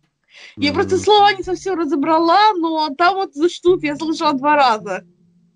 Я 0.58 0.72
просто 0.72 0.96
М, 0.96 1.00
слова 1.00 1.32
не 1.32 1.42
совсем 1.42 1.78
разобрала, 1.78 2.52
но 2.56 2.88
там 2.96 3.16
вот 3.16 3.34
за 3.34 3.48
штук 3.48 3.82
я 3.82 3.96
слышала 3.96 4.32
два 4.34 4.54
раза. 4.56 5.02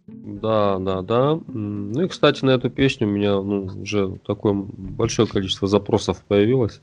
Да, 0.06 0.78
да, 0.78 1.02
да. 1.02 1.38
Ну 1.46 2.02
и, 2.02 2.08
кстати, 2.08 2.44
на 2.44 2.50
эту 2.50 2.70
песню 2.70 3.06
у 3.06 3.10
меня 3.10 3.40
ну, 3.40 3.66
уже 3.82 4.18
такое 4.26 4.52
большое 4.54 5.28
количество 5.28 5.68
запросов 5.68 6.24
появилось. 6.26 6.80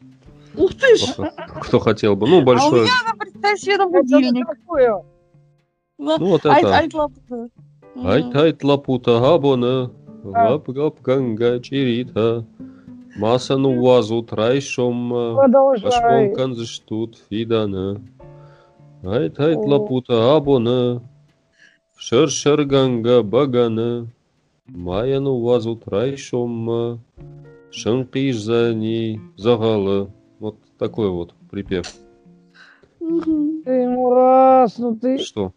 Ух 0.58 0.74
ты 0.74 0.96
ж! 0.98 1.14
Кто, 1.62 1.80
хотел 1.80 2.16
бы. 2.16 2.28
Ну, 2.28 2.38
А 2.38 2.42
у 2.42 2.72
меня, 2.74 2.92
надо 3.06 3.18
представить 3.20 3.62
себе 3.62 3.78
на 3.78 3.84
Это 3.84 3.92
будильник. 3.92 4.48
Да. 4.68 5.02
Ну, 6.00 6.18
вот 6.28 6.42
это. 6.46 6.78
айт 6.78 6.94
лапуда. 6.94 7.50
Айт 8.04 8.36
айт 8.36 8.64
лапута 8.64 9.20
габона, 9.20 9.92
А. 10.34 10.50
лап 10.52 10.70
гап 10.70 11.02
ганга 11.02 11.60
чирита, 11.60 12.46
масану 13.18 13.82
вазу 13.82 14.22
трайшом, 14.24 15.10
Продолжай. 15.36 15.90
пашмон 15.92 16.36
канзштут 16.36 17.18
фидана. 17.30 18.02
Айт 19.04 19.40
айт 19.40 19.58
О. 19.58 19.68
лапута 19.68 20.36
абона, 20.36 21.02
шер 21.96 22.30
шер 22.30 22.64
ганга 22.66 23.24
багана, 23.24 24.08
маяну 24.68 25.40
вазу 25.40 25.76
трайшом, 25.76 27.02
шанкиш 27.72 28.38
за 28.40 28.74
ней 28.76 29.20
загалы. 29.36 30.00
Вот 30.04 30.16
такой 30.77 31.10
вот 31.10 31.34
припев. 31.50 31.88
Ты 33.00 33.72
ему 33.72 34.13
раз, 34.13 34.77
ну 34.77 34.96
ты, 34.96 35.17
Что? 35.17 35.53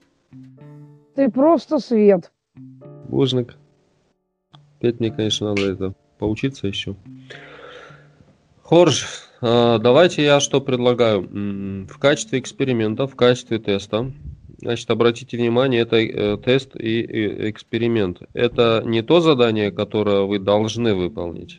ты 1.15 1.31
просто 1.31 1.79
свет. 1.79 2.33
Божник. 3.09 3.57
Петь 4.79 5.01
мне, 5.01 5.11
конечно, 5.11 5.49
надо 5.49 5.73
это 5.73 5.95
поучиться 6.19 6.67
еще. 6.67 6.97
Хорж, 8.63 9.07
а, 9.41 9.79
давайте 9.79 10.23
я 10.25 10.41
что 10.41 10.61
предлагаю. 10.61 11.23
В 11.87 11.99
качестве 11.99 12.39
эксперимента, 12.39 13.07
в 13.07 13.17
качестве 13.17 13.59
теста, 13.59 14.13
значит, 14.59 14.91
обратите 14.91 15.37
внимание, 15.37 15.83
это 15.83 15.97
э, 15.97 16.37
тест 16.39 16.77
и 16.77 17.51
эксперимент. 17.51 18.23
Это 18.33 18.83
не 18.85 19.03
то 19.03 19.21
задание, 19.21 19.73
которое 19.73 20.23
вы 20.23 20.39
должны 20.39 20.95
выполнить. 20.95 21.59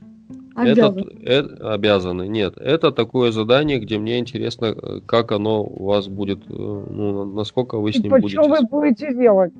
Это, 0.55 0.88
Обязан. 0.88 1.10
э- 1.24 1.55
обязаны. 1.62 2.27
Нет, 2.27 2.58
это 2.58 2.91
такое 2.91 3.31
задание, 3.31 3.79
где 3.79 3.98
мне 3.98 4.20
интересно, 4.20 4.65
э, 4.65 5.00
как 5.05 5.31
оно 5.31 5.63
у 5.63 5.86
вас 5.86 6.08
будет, 6.08 6.39
э, 6.50 6.53
ну, 6.53 7.25
насколько 7.25 7.77
вы 7.77 7.93
с 7.93 7.96
И 7.96 8.01
ним 8.03 8.12
по 8.12 8.20
будете. 8.20 8.41
вы 8.41 8.58
будете 8.70 9.13
делать? 9.13 9.53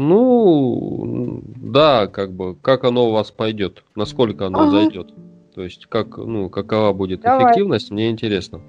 Ну, 0.00 1.42
да, 1.62 2.06
как 2.06 2.32
бы, 2.32 2.54
как 2.56 2.84
оно 2.84 3.08
у 3.08 3.12
вас 3.12 3.30
пойдет, 3.30 3.84
насколько 3.94 4.46
оно 4.46 4.62
Ага. 4.62 4.70
зайдет. 4.70 5.12
То 5.54 5.62
есть, 5.62 5.86
как, 5.86 6.16
ну, 6.16 6.48
какова 6.48 6.92
будет 6.92 7.20
Давай. 7.22 7.44
эффективность, 7.44 7.90
мне 7.90 8.10
интересно. 8.10 8.60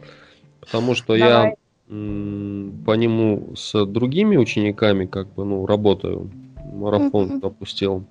Потому 0.59 0.95
что 0.95 1.15
Давай. 1.15 1.49
я 1.49 1.53
м, 1.91 2.83
по 2.85 2.91
нему 2.91 3.53
с 3.55 3.85
другими 3.85 4.37
учениками, 4.37 5.05
как 5.07 5.33
бы, 5.33 5.43
ну, 5.43 5.65
работаю. 5.65 6.29
Марафон 6.71 7.25
Мгм. 7.27 7.41
запустил. 7.41 8.03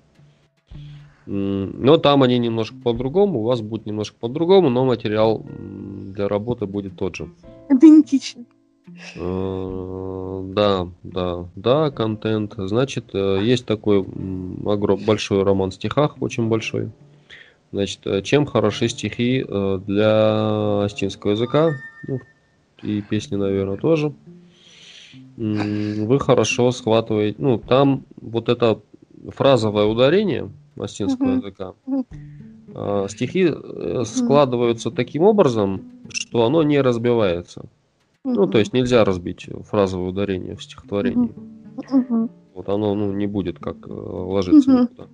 Но 1.31 1.97
там 1.97 2.23
они 2.23 2.39
немножко 2.39 2.75
по-другому, 2.83 3.41
у 3.41 3.43
вас 3.43 3.61
будет 3.61 3.85
немножко 3.85 4.17
по-другому, 4.19 4.71
но 4.71 4.83
материал 4.83 5.45
для 5.59 6.27
работы 6.27 6.65
будет 6.65 6.95
тот 6.95 7.17
же. 7.17 7.29
Идентично. 7.69 8.45
Э, 9.15 10.41
Да, 10.55 10.87
да, 11.03 11.45
да, 11.55 11.91
контент. 11.91 12.55
Значит, 12.57 13.11
э, 13.13 13.41
есть 13.43 13.67
такой 13.67 13.99
огром- 14.01 15.05
большой 15.05 15.43
роман 15.43 15.69
в 15.69 15.75
стихах, 15.75 16.19
очень 16.19 16.47
большой. 16.47 16.89
Значит, 17.71 17.99
э, 18.07 18.23
чем 18.23 18.47
хороши 18.47 18.89
стихи 18.89 19.45
для 19.85 20.81
астинского 20.85 21.31
языка, 21.31 21.75
ну, 22.07 22.19
и 22.81 23.03
песни, 23.03 23.35
наверное, 23.35 23.77
тоже. 23.77 24.13
Вы 25.37 26.19
хорошо 26.19 26.71
схватываете, 26.71 27.35
ну, 27.37 27.59
там 27.59 28.03
вот 28.19 28.49
это 28.49 28.79
фразовое 29.27 29.85
ударение 29.85 30.49
астинского 30.83 31.27
Мгм. 31.27 31.37
языка, 31.37 31.73
Мгм. 31.85 32.05
э, 32.73 33.07
стихи 33.09 33.53
складываются 34.05 34.91
таким 34.91 35.23
образом, 35.23 35.81
что 36.09 36.45
оно 36.45 36.63
не 36.63 36.81
разбивается. 36.81 37.65
Ну, 38.23 38.47
то 38.47 38.59
есть 38.59 38.73
нельзя 38.73 39.05
разбить 39.05 39.47
фразовое 39.65 40.09
ударение 40.09 40.55
в 40.55 40.63
стихотворении. 40.63 41.33
Вот 42.53 42.67
оно 42.67 42.93
ну, 42.93 43.13
не 43.13 43.25
будет 43.25 43.59
как 43.59 43.87
э, 43.87 43.91
ложиться 43.91 44.71
никуда. 44.71 45.07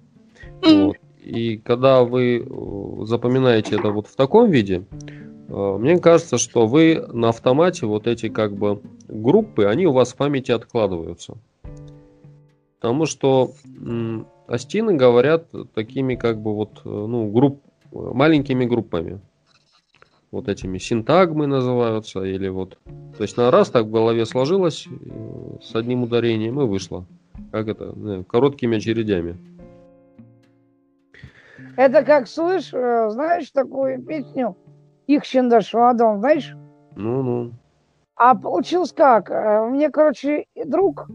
Вот. 0.64 0.98
И 1.22 1.58
когда 1.58 2.04
вы 2.04 2.40
э, 2.40 3.06
запоминаете 3.06 3.76
это 3.76 3.92
вот 3.92 4.08
в 4.08 4.16
таком 4.16 4.50
виде, 4.50 4.86
э, 5.48 5.78
мне 5.80 6.00
кажется, 6.00 6.40
что 6.40 6.66
вы 6.66 7.06
на 7.14 7.30
автомате 7.30 7.86
вот 7.86 8.08
эти 8.08 8.30
как 8.30 8.54
бы 8.56 8.82
группы, 9.08 9.66
они 9.66 9.86
у 9.86 9.92
вас 9.92 10.14
в 10.14 10.16
памяти 10.16 10.52
откладываются. 10.52 11.38
Потому 12.80 13.06
что 13.06 13.52
м, 14.48 14.54
астины 14.54 14.94
говорят 14.96 15.48
такими 15.74 16.16
как 16.16 16.40
бы 16.40 16.54
вот, 16.56 16.82
э, 16.86 16.90
ну, 16.90 17.30
групп, 17.32 17.62
маленькими 17.92 18.66
группами. 18.66 19.20
Вот 20.32 20.50
этими 20.50 20.80
синтагмы 20.80 21.48
называются, 21.48 22.24
или 22.24 22.50
вот. 22.50 22.78
То 23.18 23.22
есть 23.24 23.38
на 23.38 23.52
раз 23.52 23.70
так 23.70 23.86
в 23.86 23.92
голове 23.92 24.26
сложилось 24.26 24.88
э, 24.88 25.58
с 25.62 25.76
одним 25.76 26.04
ударением 26.04 26.60
и 26.60 26.66
вышло. 26.66 27.06
Как 27.52 27.68
это? 27.68 27.94
э, 27.96 28.24
Короткими 28.28 28.78
очередями. 28.78 29.38
Это 31.78 32.04
как, 32.04 32.28
слышь, 32.28 32.74
э, 32.74 33.10
знаешь 33.12 33.50
такую 33.52 34.02
песню? 34.04 34.56
Их 35.08 35.26
Чиндашвадом, 35.26 36.20
знаешь? 36.20 36.54
Ну-ну. 36.96 37.52
А 38.16 38.34
получилось 38.36 38.92
как? 38.94 39.30
Э, 39.30 39.66
Мне, 39.70 39.90
короче, 39.90 40.46
друг 40.66 41.08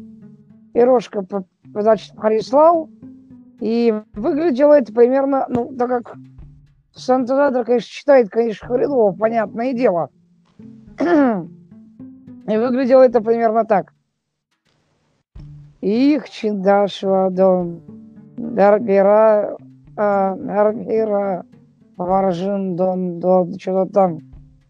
Ирошка, 0.75 1.27
значит, 1.75 2.15
прислал, 2.17 2.89
и 3.61 3.95
выглядело 4.15 4.75
это 4.75 4.93
примерно, 4.93 5.47
ну, 5.49 5.75
так 5.77 5.89
как 5.89 6.17
Сантазадр, 6.93 7.65
конечно, 7.65 7.89
читает, 7.89 8.29
конечно, 8.31 8.67
хреново, 8.69 9.13
понятное 9.13 9.73
дело. 9.73 10.11
И 10.99 12.57
выглядело 12.57 13.03
это 13.03 13.21
примерно 13.21 13.65
так. 13.65 13.93
Их 15.81 16.29
чиндашвадом, 16.29 17.81
дарбира, 18.37 19.57
а, 19.97 20.35
дарбира, 20.35 21.47
варжин 21.97 22.77
дон, 22.77 23.21
дон, 23.21 23.59
что-то 23.59 23.93
там. 23.93 24.19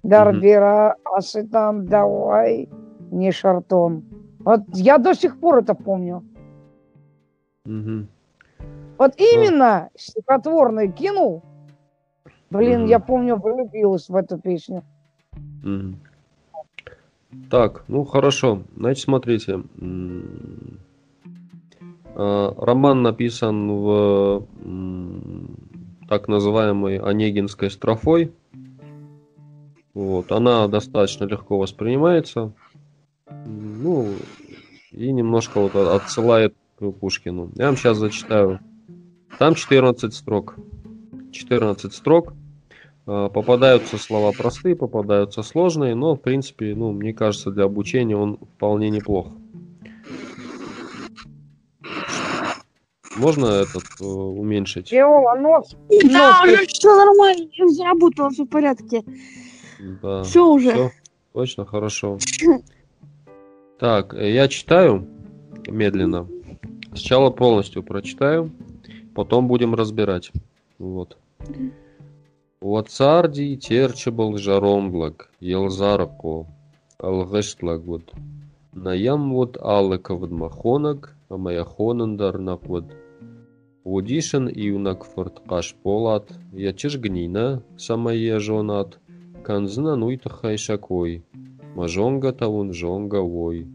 Дарбира, 0.02 0.96
асы 1.04 1.46
там, 1.46 1.86
давай, 1.86 2.68
не 3.10 3.32
шартон. 3.32 4.04
Вот 4.40 4.62
я 4.74 4.98
до 4.98 5.14
сих 5.14 5.38
пор 5.40 5.58
это 5.58 5.74
помню. 5.74 6.22
Мгм. 7.64 8.08
Вот 9.00 9.14
именно 9.16 9.88
стихотворный 9.96 10.92
кинул. 10.92 11.42
Блин, 12.50 12.80
Мгм. 12.80 12.90
я 12.90 12.98
помню, 12.98 13.36
влюбилась 13.36 14.10
в 14.10 14.14
эту 14.14 14.36
песню. 14.36 14.84
Мгм. 15.62 15.96
Так, 17.48 17.84
ну 17.88 18.04
хорошо. 18.04 18.62
Значит, 18.76 19.04
смотрите. 19.04 19.62
Э, 22.14 22.52
Роман 22.58 23.00
написан 23.00 23.70
в 23.70 24.46
так 26.06 26.28
называемой 26.28 26.98
Онегинской 26.98 27.70
строфой. 27.70 28.34
Вот, 29.94 30.30
она 30.30 30.68
достаточно 30.68 31.24
легко 31.24 31.56
воспринимается. 31.56 32.52
Ну, 33.46 34.12
и 34.90 35.10
немножко 35.10 35.58
вот 35.58 35.74
отсылает 35.74 36.54
к 36.78 36.90
Пушкину. 36.90 37.50
Я 37.54 37.68
вам 37.68 37.78
сейчас 37.78 37.96
зачитаю. 37.96 38.60
Там 39.38 39.54
14 39.54 40.14
строк. 40.14 40.56
14 41.32 41.92
строк. 41.94 42.34
А, 43.06 43.28
Попадаются 43.28 43.98
слова 43.98 44.32
простые, 44.32 44.76
попадаются 44.76 45.42
сложные, 45.42 45.94
но, 45.94 46.14
в 46.14 46.20
принципе, 46.20 46.74
ну, 46.74 46.92
мне 46.92 47.12
кажется, 47.12 47.50
для 47.50 47.64
обучения 47.64 48.16
он 48.16 48.38
вполне 48.56 48.90
неплох. 48.90 49.28
Можно 53.16 53.46
этот 53.46 53.82
э, 54.00 54.04
уменьшить? 54.04 54.92
Виола, 54.92 55.34
нос. 55.34 55.76
Да, 56.10 56.42
уже 56.44 56.66
все 56.66 56.94
нормально, 56.94 57.48
я 57.52 57.68
заработала, 57.68 58.30
все 58.30 58.44
в 58.44 58.48
порядке. 58.48 59.02
Да. 60.00 60.22
Все 60.22 60.46
уже. 60.46 60.72
Всё? 60.72 60.90
Точно, 61.32 61.64
хорошо. 61.64 62.18
Так, 63.78 64.12
э, 64.12 64.32
я 64.32 64.46
читаю 64.46 65.06
медленно. 65.66 66.26
Сначала 66.88 67.30
полностью 67.30 67.82
прочитаю, 67.82 68.50
потом 69.14 69.48
будем 69.48 69.74
разбирать. 69.74 70.32
Вот. 70.78 71.16
Уацарди 72.60 73.56
терчебл 73.56 74.36
жаромблак, 74.36 75.30
елзарако, 75.40 76.46
алгыштлагвуд. 76.98 78.12
Наямвуд 78.72 79.56
алыковд 79.60 80.30
махонак, 80.30 81.16
амаяхонандар 81.28 82.38
наквуд. 82.38 82.84
Удишен 83.84 84.48
иунак 84.48 85.04
форткаш 85.04 85.74
полат, 85.82 86.26
ячиш 86.52 86.98
гнина, 86.98 87.62
самая 87.78 88.38
жонат, 88.38 89.00
канзна 89.42 89.96
нуйта 89.96 90.28
хайшакой, 90.28 91.24
мажонга 91.74 92.32
тавун 92.32 92.72
жонга 92.72 93.22
вой. 93.22 93.68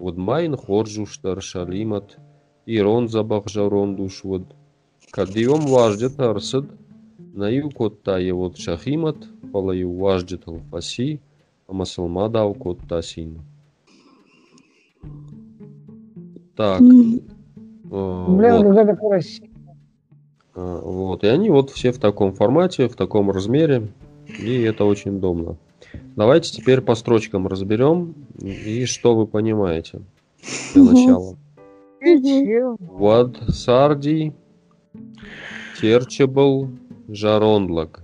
Удмайн 0.00 0.56
хоржуштар 0.56 1.40
шалимат, 1.40 2.18
ирон 2.66 3.08
забах 3.08 3.48
жарон 3.48 3.96
душвуд. 3.96 4.44
Кадиом 5.10 5.66
важдет 5.66 6.18
арсад, 6.20 6.66
наю 7.18 7.70
котта 7.70 8.18
вот 8.32 8.58
шахимат, 8.58 9.16
палаю 9.52 9.92
важдет 9.96 10.46
алфаси, 10.46 11.20
а 11.66 11.72
масалмадав 11.72 12.56
котта 12.58 13.02
син. 13.02 13.40
Так. 16.56 16.80
Э, 16.80 16.84
Блин, 18.28 18.72
вот. 18.72 18.98
красивая. 18.98 19.50
А, 20.54 20.80
Вот, 20.80 21.24
и 21.24 21.26
они 21.26 21.50
вот 21.50 21.70
все 21.70 21.92
в 21.92 21.98
таком 21.98 22.32
формате, 22.34 22.88
в 22.88 22.94
таком 22.94 23.30
размере, 23.30 23.88
и 24.38 24.60
это 24.62 24.84
очень 24.84 25.16
удобно. 25.16 25.56
Давайте 26.16 26.52
теперь 26.52 26.80
по 26.80 26.94
строчкам 26.94 27.46
разберем, 27.46 28.14
и 28.40 28.84
что 28.84 29.16
вы 29.16 29.26
понимаете 29.26 30.02
для 30.74 30.82
начала. 30.82 31.36
Чего? 32.00 32.76
Вад 32.80 33.36
Сарди, 33.48 34.32
Терчебл, 35.80 36.68
Жарондлак. 37.08 38.02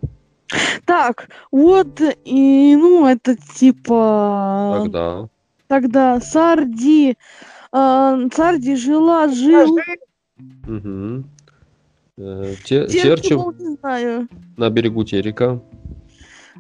Так, 0.85 1.29
вот, 1.51 2.01
и, 2.25 2.77
ну, 2.77 3.07
это 3.07 3.37
типа... 3.37 4.81
Тогда. 4.83 5.29
Тогда 5.67 6.21
Сарди... 6.21 7.17
а, 7.73 8.17
Сарди 8.33 8.77
жила, 8.77 9.29
жил... 9.29 9.77
Мгм. 10.67 11.29
Э, 12.19 12.55
Те- 12.65 12.87
не 12.87 13.77
знаю. 13.77 14.29
на 14.57 14.71
берегу 14.71 15.05
Терека, 15.05 15.61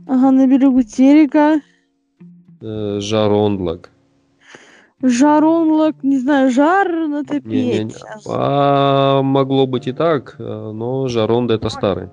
Ага, 0.06 0.30
на 0.30 0.46
берегу 0.46 0.82
Терека. 0.82 1.60
э, 2.60 2.98
Жарондлак. 3.00 3.90
Жаронлок, 5.02 6.02
не 6.02 6.18
знаю, 6.18 6.50
жар 6.50 6.88
на 6.88 7.18
Не, 7.18 7.20
не, 7.20 7.22
топе. 7.22 7.84
не. 7.84 7.92
А, 8.28 9.22
могло 9.22 9.66
быть 9.66 9.86
и 9.86 9.92
так, 9.92 10.36
э, 10.38 10.70
но 10.72 11.06
Жаронд 11.08 11.50
это 11.50 11.68
старый. 11.68 12.08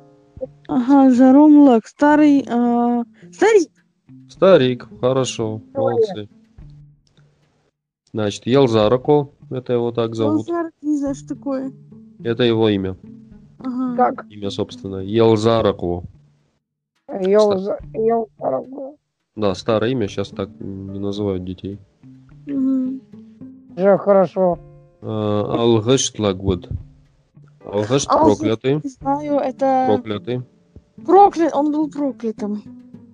Ага, 0.67 1.09
Жаронлок, 1.11 1.87
старый... 1.87 2.45
а, 2.49 3.03
Старик. 3.31 3.69
Старик, 4.29 4.87
хорошо, 4.99 5.61
молодцы. 5.73 6.27
Значит, 8.11 8.45
Елзарако, 8.45 9.29
это 9.49 9.73
его 9.73 9.91
так 9.91 10.13
зовут. 10.15 10.47
Елзар, 10.47 10.71
не 10.81 10.97
знаю, 10.97 11.15
что 11.15 11.35
такое. 11.35 11.71
Это 12.23 12.43
его 12.43 12.67
имя. 12.69 12.97
Ага. 13.59 13.95
Как? 13.95 14.25
Имя, 14.29 14.49
собственно. 14.49 14.97
Елзарако. 14.97 16.03
Ёлзараку. 17.07 18.97
Да, 19.35 19.55
старое 19.55 19.91
имя, 19.91 20.07
сейчас 20.07 20.29
так 20.29 20.49
не 20.59 20.99
называют 20.99 21.43
детей. 21.45 21.79
Уже 23.75 23.97
хорошо. 23.97 24.59
А, 25.01 25.55
Алгыштлагуд. 25.59 26.69
Алгышт 27.65 28.09
Алгышт. 28.09 28.39
проклятый. 28.39 28.75
Не 28.83 28.89
знаю, 28.89 29.37
это 29.39 29.85
Проклятый. 29.87 30.41
проклят, 31.05 31.53
он 31.55 31.71
был 31.71 31.89
проклятым. 31.89 32.61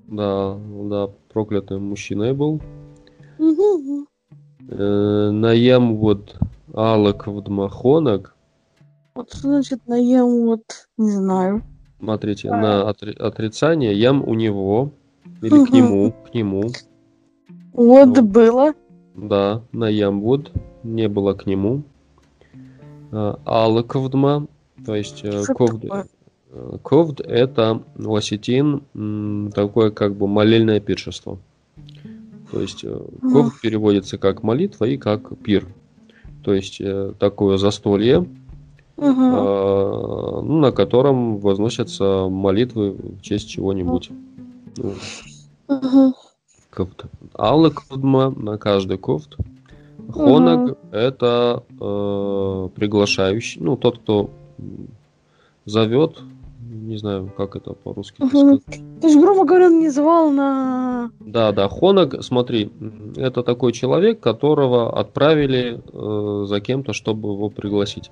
Да, 0.07 0.55
да, 0.55 1.09
проклятым 1.31 1.89
мужчиной 1.89 2.33
был. 2.33 2.59
Э, 4.71 5.29
Наем 5.31 5.97
вот 5.97 6.35
Алак 6.73 7.27
Вдмахонок. 7.27 8.35
Вот 9.15 9.29
что 9.33 9.41
значит 9.49 9.81
наем, 9.87 10.45
вот, 10.45 10.61
не 10.97 11.11
знаю. 11.11 11.63
Смотрите, 11.99 12.49
на 12.51 12.89
отри- 12.89 13.17
отрицание 13.17 13.93
ям 13.99 14.23
у 14.27 14.33
него. 14.33 14.91
Или 15.41 15.65
к 15.65 15.69
нему, 15.71 16.13
к 16.25 16.33
нему. 16.33 16.63
Вот 17.73 18.17
Ну. 18.17 18.21
было. 18.23 18.73
Да, 19.21 19.61
на 19.71 19.89
ямвуд. 19.89 20.51
Не 20.83 21.07
было 21.07 21.33
к 21.33 21.45
нему. 21.45 21.83
А, 23.11 23.39
Алаковдма. 23.45 24.47
То 24.85 24.95
есть 24.95 25.21
э, 25.23 25.43
ковд. 25.53 25.83
э, 26.51 26.77
Ковд 26.81 27.19
это 27.21 27.83
лосетин, 27.97 28.83
м, 28.95 29.51
такое 29.53 29.91
как 29.91 30.15
бы 30.15 30.27
молельное 30.27 30.79
пиршество. 30.79 31.37
То 32.51 32.61
есть 32.61 32.83
э, 32.83 32.99
ковд 33.21 33.59
переводится 33.61 34.17
как 34.17 34.41
молитва 34.41 34.85
и 34.85 34.97
как 34.97 35.37
пир. 35.39 35.67
То 36.43 36.53
есть 36.53 36.79
э, 36.79 37.13
такое 37.19 37.57
застолье, 37.57 38.25
а, 38.97 40.41
ну, 40.41 40.59
на 40.59 40.71
котором 40.71 41.37
возносятся 41.39 42.27
молитвы 42.29 42.91
в 42.91 43.21
честь 43.21 43.49
чего-нибудь. 43.49 44.09
Ну, 44.77 44.93
Мгм. 46.71 46.75
Ковд. 46.75 47.05
Аллы 47.33 47.71
ковдма 47.71 48.29
на 48.29 48.57
каждый 48.57 48.97
ковд. 48.97 49.37
Хоног 50.11 50.77
это 50.91 51.63
э, 51.79 52.69
приглашающий, 52.75 53.61
ну 53.61 53.77
тот, 53.77 53.99
кто 53.99 54.31
зовет, 55.65 56.19
не 56.61 56.97
знаю, 56.97 57.31
как 57.35 57.55
это 57.55 57.73
по-русски 57.73 58.21
Мгм. 58.21 58.29
сказать. 58.59 58.81
То 59.01 59.07
есть, 59.07 59.19
грубо 59.19 59.45
говоря, 59.45 59.67
он 59.67 59.79
не 59.79 59.89
звал 59.89 60.31
на... 60.31 61.11
Да, 61.19 61.51
да, 61.51 61.69
хоног, 61.69 62.23
смотри, 62.23 62.71
это 63.17 63.43
такой 63.43 63.71
человек, 63.71 64.19
которого 64.19 64.99
отправили 64.99 65.79
э, 65.93 66.45
за 66.47 66.59
кем-то, 66.59 66.93
чтобы 66.93 67.33
его 67.33 67.49
пригласить. 67.49 68.11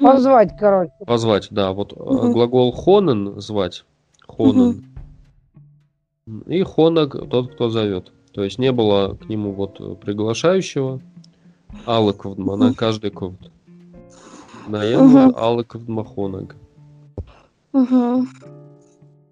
Позвать, 0.00 0.54
короче. 0.58 0.92
Позвать, 1.06 1.48
да, 1.50 1.72
вот 1.72 1.96
Мгм. 1.96 2.32
глагол 2.32 2.72
хонен 2.72 3.40
звать, 3.40 3.84
хонен. 4.26 4.84
И 6.46 6.62
хоног 6.62 7.28
тот, 7.30 7.54
кто 7.54 7.70
зовет. 7.70 8.12
То 8.32 8.44
есть 8.44 8.58
не 8.58 8.72
было 8.72 9.14
к 9.14 9.28
нему 9.28 9.52
вот 9.52 9.80
э, 9.80 9.94
приглашающего. 9.94 11.00
Алыковдма 11.86 12.74
каждый 12.74 13.10
ковд. 13.10 13.50
Мгм. 14.66 14.72
Наем 14.72 15.36
Алыковдма 15.36 16.04
хоног. 16.04 16.54
Мгм. 17.72 18.28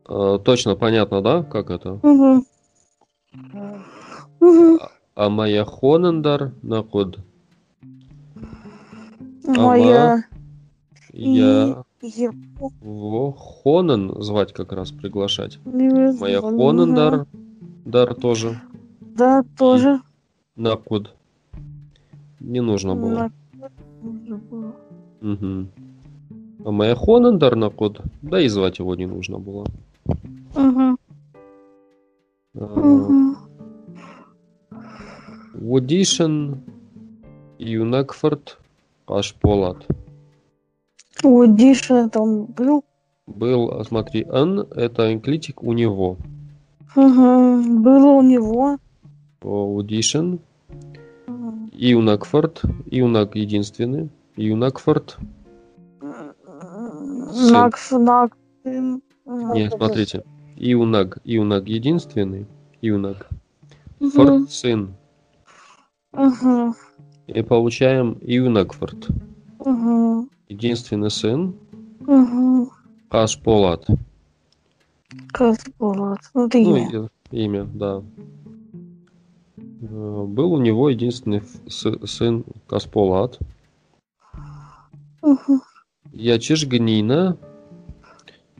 Э, 0.08 0.38
Точно 0.44 0.76
понятно, 0.76 1.22
да, 1.22 1.42
как 1.42 1.70
это? 1.70 2.00
Мгм. 2.02 2.46
Мгм. 4.40 4.78
А 5.14 5.28
моя 5.28 5.64
хонендар 5.64 6.52
на 6.62 6.82
код. 6.82 7.18
Моя... 9.44 10.24
Я 11.12 11.84
Его 12.06 13.32
хонен 13.32 14.22
звать 14.22 14.52
как 14.52 14.72
раз 14.72 14.90
приглашать. 14.92 15.58
не 15.64 16.12
Моя 16.18 16.40
знаю. 16.40 16.56
хонендар 16.58 17.26
дар 17.84 18.14
тоже 18.14 18.60
Да, 19.00 19.42
тоже. 19.58 20.00
на 20.56 20.76
код. 20.76 21.14
Не 22.40 22.60
нужно 22.60 22.94
было. 22.94 23.30
Нужно 24.02 24.36
было. 24.36 24.72
Мгм. 25.20 25.68
А 26.64 26.70
моя 26.70 26.94
хонендар 26.94 27.56
на 27.56 27.70
код, 27.70 28.00
да 28.22 28.40
и 28.40 28.48
звать 28.48 28.78
его 28.78 28.94
не 28.94 29.06
нужно 29.06 29.38
было. 29.38 29.64
Мгм. 30.54 30.98
А, 32.54 32.60
Мгм. 32.80 33.36
Водишен 35.54 36.60
Юнакфорд 37.58 38.58
Ашполат. 39.06 39.86
У 41.22 41.46
Диша 41.46 42.08
там 42.08 42.46
был. 42.46 42.84
Был, 43.26 43.84
смотри, 43.84 44.24
Н 44.24 44.60
это 44.60 45.12
инклитик 45.12 45.62
у 45.62 45.72
него. 45.72 46.16
Мгм. 46.94 47.82
Было 47.82 48.06
у 48.06 48.22
него. 48.22 48.78
Удишен, 49.42 50.40
Мгм. 51.26 51.70
Юнакфорд, 51.72 52.62
Юнак 52.90 53.34
единственный, 53.36 54.08
Юнакфорд. 54.36 55.16
Накс, 57.50 57.90
нак. 57.92 58.36
сын. 58.62 59.02
Мгм. 59.24 59.52
Нет, 59.54 59.72
смотрите, 59.76 60.24
Юнак, 60.56 61.18
Юнак 61.24 61.68
единственный, 61.68 62.46
Юнак, 62.80 63.28
Мгм. 64.00 64.10
Форд 64.10 64.50
сын. 64.50 64.94
Мгм. 66.12 66.74
И 67.26 67.42
получаем 67.42 68.18
Юнакфорд, 68.22 69.08
Мгм. 69.64 70.30
Единственный 70.48 71.10
сын, 71.10 71.54
Мгм. 72.00 72.70
Ашполат. 73.10 73.86
Казбулат. 75.32 76.18
Ну, 76.34 76.46
это 76.46 76.58
Ну, 76.58 76.76
имя. 76.76 77.08
и- 77.30 77.44
имя, 77.44 77.64
да. 77.64 78.02
Э, 79.82 80.24
Был 80.26 80.52
у 80.52 80.60
него 80.60 80.90
единственный 80.90 81.42
сын 81.68 82.44
Касполат. 82.66 83.38
Мгм. 85.22 85.60
Я 86.12 86.38
Чижгнина, 86.38 87.36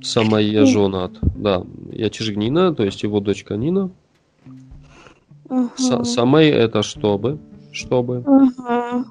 самая 0.03 0.66
жонат. 0.66 1.12
Да, 1.37 1.64
я 1.92 2.11
Чижгнина, 2.11 2.75
то 2.75 2.85
есть 2.85 3.03
его 3.03 3.20
дочка 3.20 3.57
Нина. 3.57 3.90
Са- 5.49 5.96
Мгм. 5.96 6.05
Самай 6.05 6.49
это 6.49 6.83
чтобы, 6.83 7.38
чтобы. 7.72 8.20
Мгм. 8.27 9.07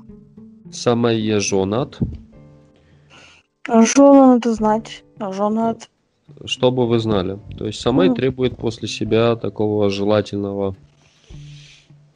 Самая 0.71 1.39
жонат, 1.39 1.99
А 3.67 3.81
Жонат 3.83 4.37
это 4.39 4.53
знать. 4.53 5.03
А 5.19 5.31
Жонат. 5.31 5.89
чтобы 6.45 6.87
вы 6.87 6.99
знали. 6.99 7.39
То 7.57 7.65
есть 7.67 7.79
самай 7.81 8.07
Мгм. 8.07 8.15
требует 8.15 8.57
после 8.57 8.87
себя 8.87 9.35
такого 9.35 9.89
желательного 9.89 10.75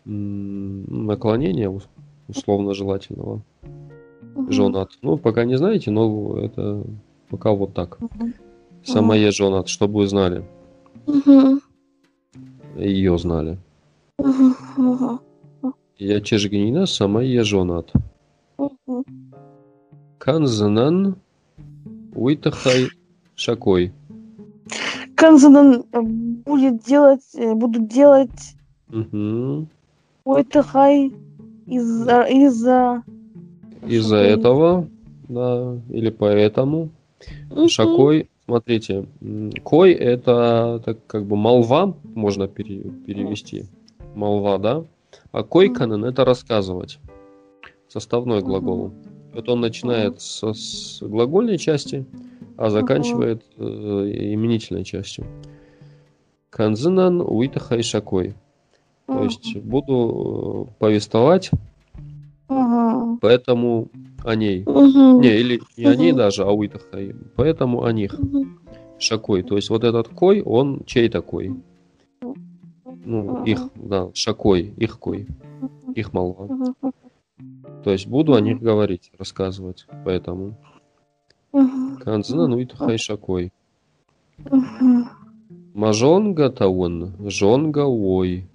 наклонения, 0.05 1.69
ус- 1.69 1.87
условно 2.27 2.73
желательного. 2.73 3.41
Мгм. 4.35 4.51
Жонат. 4.51 4.89
Ну, 5.03 5.17
пока 5.17 5.45
не 5.45 5.57
знаете, 5.57 5.91
но 5.91 6.37
это 6.39 6.83
пока 7.29 7.51
вот 7.51 7.73
так. 7.73 7.99
Мгм. 7.99 8.33
Самая 8.83 9.31
жонат, 9.31 9.67
чтобы 9.67 9.99
вы 9.99 10.07
знали. 10.07 10.43
Мгм. 11.05 11.61
Ее 12.77 13.17
знали. 13.19 13.57
Мгм. 14.17 15.19
Я 15.97 16.21
Чижгнина, 16.21 16.85
самая 16.87 17.43
жонат. 17.43 17.91
Мгм. 18.57 19.03
Канзанан 20.17 21.15
Уитахай 22.19 22.89
Шакой. 23.35 23.93
Канзанан 25.15 25.85
э, 25.93 26.01
будет 26.01 26.83
делать, 26.83 27.23
э, 27.35 27.53
будут 27.53 27.87
делать 27.87 28.55
Мгм. 28.89 29.69
какой-то 30.25 30.63
хай 30.63 31.13
из-за 31.65 32.23
из-за 32.23 33.03
Из-за 33.87 34.17
этого, 34.17 34.87
да, 35.29 35.77
или 35.89 36.09
поэтому. 36.09 36.89
Мгм. 37.49 37.69
Шакой, 37.69 38.29
смотрите, 38.45 39.05
кой 39.63 39.93
это 39.93 40.81
так 40.83 40.97
как 41.07 41.23
бы 41.25 41.37
молва, 41.37 41.95
можно 42.15 42.47
пере- 42.49 42.91
перевести. 43.05 43.65
Молва, 44.15 44.57
да? 44.57 44.83
А 45.31 45.43
койканен 45.43 46.03
это 46.03 46.25
рассказывать. 46.25 46.99
Составной 47.87 48.41
глагол. 48.41 48.91
Вот 49.39 49.47
он 49.47 49.61
начинает 49.61 50.19
со- 50.19 50.51
с 50.53 51.01
глагольной 51.01 51.57
части, 51.57 52.05
а 52.57 52.69
заканчивает 52.69 53.45
э, 53.55 53.63
именительной 54.33 54.83
частью. 54.83 55.25
Канзинан 56.49 57.21
уитахай 57.21 57.81
шакой. 57.81 58.33
То 59.07 59.23
есть 59.23 59.55
буду 59.55 60.67
э, 60.67 60.73
повествовать, 60.77 61.51
поэтому 63.21 63.87
о 64.25 64.35
ней. 64.35 64.65
Не, 65.21 65.37
или 65.39 65.61
не 65.77 65.85
о 65.85 65.95
ней 65.95 66.11
даже, 66.11 66.43
а 66.43 66.51
уитахай. 66.51 67.15
Поэтому 67.37 67.83
о 67.85 67.93
них. 67.93 68.19
Шакой. 68.97 69.43
То 69.43 69.55
есть 69.55 69.69
вот 69.69 69.85
этот 69.85 70.09
кой, 70.09 70.41
он 70.41 70.83
чей 70.85 71.07
такой? 71.07 71.55
Ну, 73.05 73.45
их, 73.45 73.61
да, 73.75 74.09
шакой, 74.13 74.73
их 74.75 74.99
кой. 74.99 75.27
Их 75.95 76.11
молва. 76.11 76.49
То 77.83 77.91
есть 77.91 78.07
буду 78.07 78.35
о 78.35 78.41
них 78.41 78.59
говорить, 78.61 79.11
рассказывать. 79.17 79.87
Поэтому 80.05 80.55
канзна 82.03 82.47
ну 82.47 82.59
это 82.59 82.75
хайшакой. 82.75 83.51
Мажонга 85.73 86.49
таун, 86.49 87.15
жонга 87.29 87.85
ой. 87.85 88.47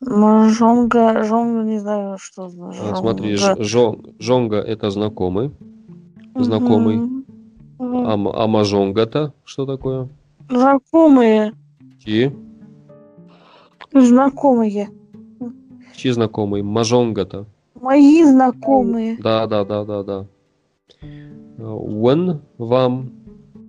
Жонга, 0.00 1.22
жонга, 1.22 1.62
не 1.62 1.78
знаю, 1.78 2.18
что 2.18 2.48
за 2.48 2.68
А. 2.70 2.96
Смотри, 2.96 3.34
жон- 3.34 4.14
жонга 4.18 4.56
это 4.56 4.90
знакомый, 4.90 5.52
знакомый. 6.34 7.24
А, 7.78 8.14
а 8.14 8.46
мажонга-то 8.46 9.32
что 9.44 9.66
такое? 9.66 10.08
Знакомые, 10.48 11.54
Чьи? 12.04 12.32
знакомые. 13.92 14.88
Чьи 16.02 16.10
знакомый? 16.10 16.62
Мажонга-то. 16.62 17.46
Мои 17.80 18.24
знакомые. 18.24 19.18
Да, 19.18 19.46
да, 19.46 19.64
да, 19.64 19.84
да, 19.84 20.02
да. 20.02 20.26
Уэн 21.58 22.40
вам, 22.58 23.12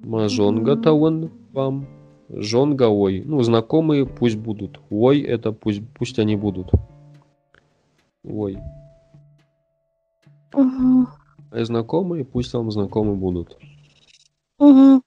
мажонга-то 0.03 0.93
уэн 0.93 1.29
вам, 1.51 1.85
жонга 2.29 2.89
ой. 2.89 3.21
Ну, 3.23 3.43
знакомые 3.43 4.07
пусть 4.07 4.37
будут. 4.37 4.79
Ой, 4.89 5.21
это 5.21 5.51
пусть, 5.51 5.83
пусть 5.93 6.17
они 6.17 6.35
будут. 6.35 6.71
Ой. 8.23 8.57
Мгм. 10.55 11.07
А 11.51 11.65
знакомые 11.65 12.25
пусть 12.25 12.51
вам 12.55 12.71
знакомы 12.71 13.13
будут. 13.13 13.59
Мгм. 14.57 15.03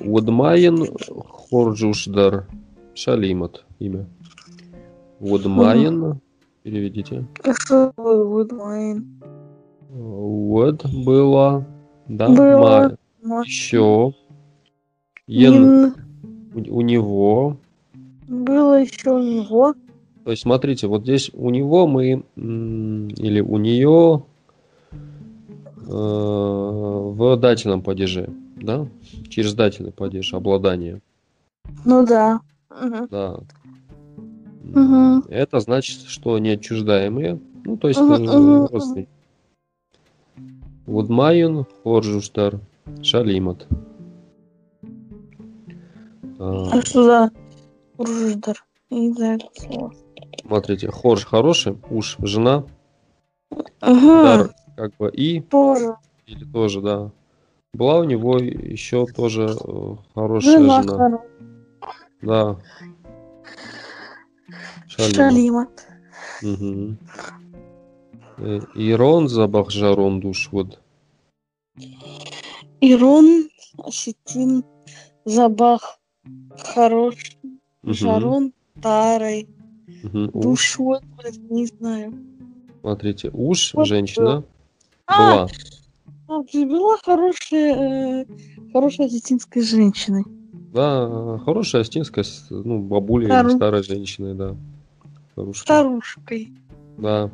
Удмайен 0.00 0.84
Хорджушдар 1.48 2.48
Шалимат 2.94 3.64
имя. 3.78 4.08
Переведите. 6.62 7.24
А 7.44 7.52
Что 7.54 7.86
такое 7.88 8.24
Woodline? 8.24 9.04
Вот 9.90 10.84
было, 11.04 11.64
да, 12.08 12.28
Было. 12.28 12.96
ма- 13.22 13.42
еще. 13.42 14.12
Ен 15.26 15.54
Ин. 15.54 15.94
у, 16.54 16.78
у 16.78 16.80
него. 16.82 17.56
Было 18.28 18.80
еще 18.82 19.12
у 19.12 19.18
него. 19.22 19.74
То 20.24 20.30
есть, 20.32 20.42
смотрите, 20.42 20.86
вот 20.88 21.02
здесь 21.02 21.30
у 21.34 21.50
него 21.50 21.86
мы, 21.86 22.24
или 22.36 23.40
у 23.40 23.58
нее 23.58 24.24
э, 24.92 25.88
в 25.88 27.36
дательном 27.36 27.82
падеже, 27.82 28.28
да, 28.56 28.86
через 29.28 29.54
дательный 29.54 29.92
падеж, 29.92 30.34
обладание, 30.34 31.00
Ну 31.84 32.04
да. 32.04 32.40
Да. 33.10 33.38
Мгм. 34.74 35.24
Это 35.28 35.60
значит, 35.60 36.00
что 36.02 36.38
неотчуждаемые, 36.38 37.40
ну, 37.64 37.76
то 37.76 37.88
есть 37.88 38.00
э, 38.00 38.02
мгм, 38.04 38.66
родственники. 38.66 39.10
Вудмайон, 40.86 41.66
Хоржуштар, 41.82 42.60
Шалимат. 43.02 43.66
А, 46.38 46.70
А 46.72 46.80
что 46.82 47.02
за? 47.04 47.30
Я 47.98 48.98
не 48.98 49.12
знаю 49.12 49.40
это 49.40 49.60
слово. 49.60 49.92
Смотрите, 50.46 50.90
Хорж 50.90 51.24
хороший, 51.24 51.76
уж 51.90 52.16
жена, 52.20 52.64
Ага. 53.80 54.22
дар 54.22 54.54
как 54.76 54.96
бы 54.96 55.10
и, 55.10 55.40
Тоже. 55.40 55.94
или 56.26 56.44
тоже, 56.44 56.80
да. 56.82 57.10
Была 57.72 57.98
у 57.98 58.04
него 58.04 58.38
еще 58.38 59.06
тоже 59.06 59.56
э, 59.58 59.96
хорошая 60.14 60.60
Жена 60.60 60.82
жена. 60.82 61.20
Да. 62.22 62.56
Шалима. 64.98 65.68
Э, 68.38 68.60
Ирон 68.74 69.28
забахжарон 69.28 70.20
душ 70.20 70.48
вот. 70.52 70.78
Ирон, 72.80 73.48
Осетин, 73.78 74.64
Забах, 75.24 75.98
Хорош, 76.58 77.14
Мгм. 77.82 77.94
Жарон, 77.94 78.52
Тарой, 78.80 79.48
Мгм. 80.02 80.30
Уж, 80.34 80.42
Душот, 80.44 81.02
не 81.50 81.66
знаю. 81.66 82.12
смотрите, 82.80 83.30
уж 83.32 83.72
Вот, 83.74 83.86
женщина 83.86 84.44
А, 85.06 85.18
была. 85.18 85.48
а, 86.28 86.42
была 86.66 86.96
хорошая, 87.02 88.22
э, 88.22 88.26
хорошей 88.72 89.06
осетинской 89.06 89.62
женщиной. 89.62 90.24
Да, 90.74 91.38
хорошая 91.44 91.82
астинская, 91.82 92.24
с- 92.24 92.46
ну, 92.50 92.80
бабуля 92.80 93.26
Стару- 93.28 93.50
старой 93.50 93.82
женщиной, 93.82 94.34
да. 94.34 94.54
Старушка. 95.36 95.64
Старушкой. 95.64 96.52
Да. 96.96 97.30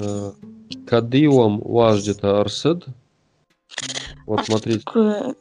Э, 0.00 0.32
Кадиум 0.86 1.60
важдета 1.60 2.40
арсед. 2.40 2.86
Вот 4.26 4.46
смотрите, 4.46 4.80
Такое. 4.80 5.34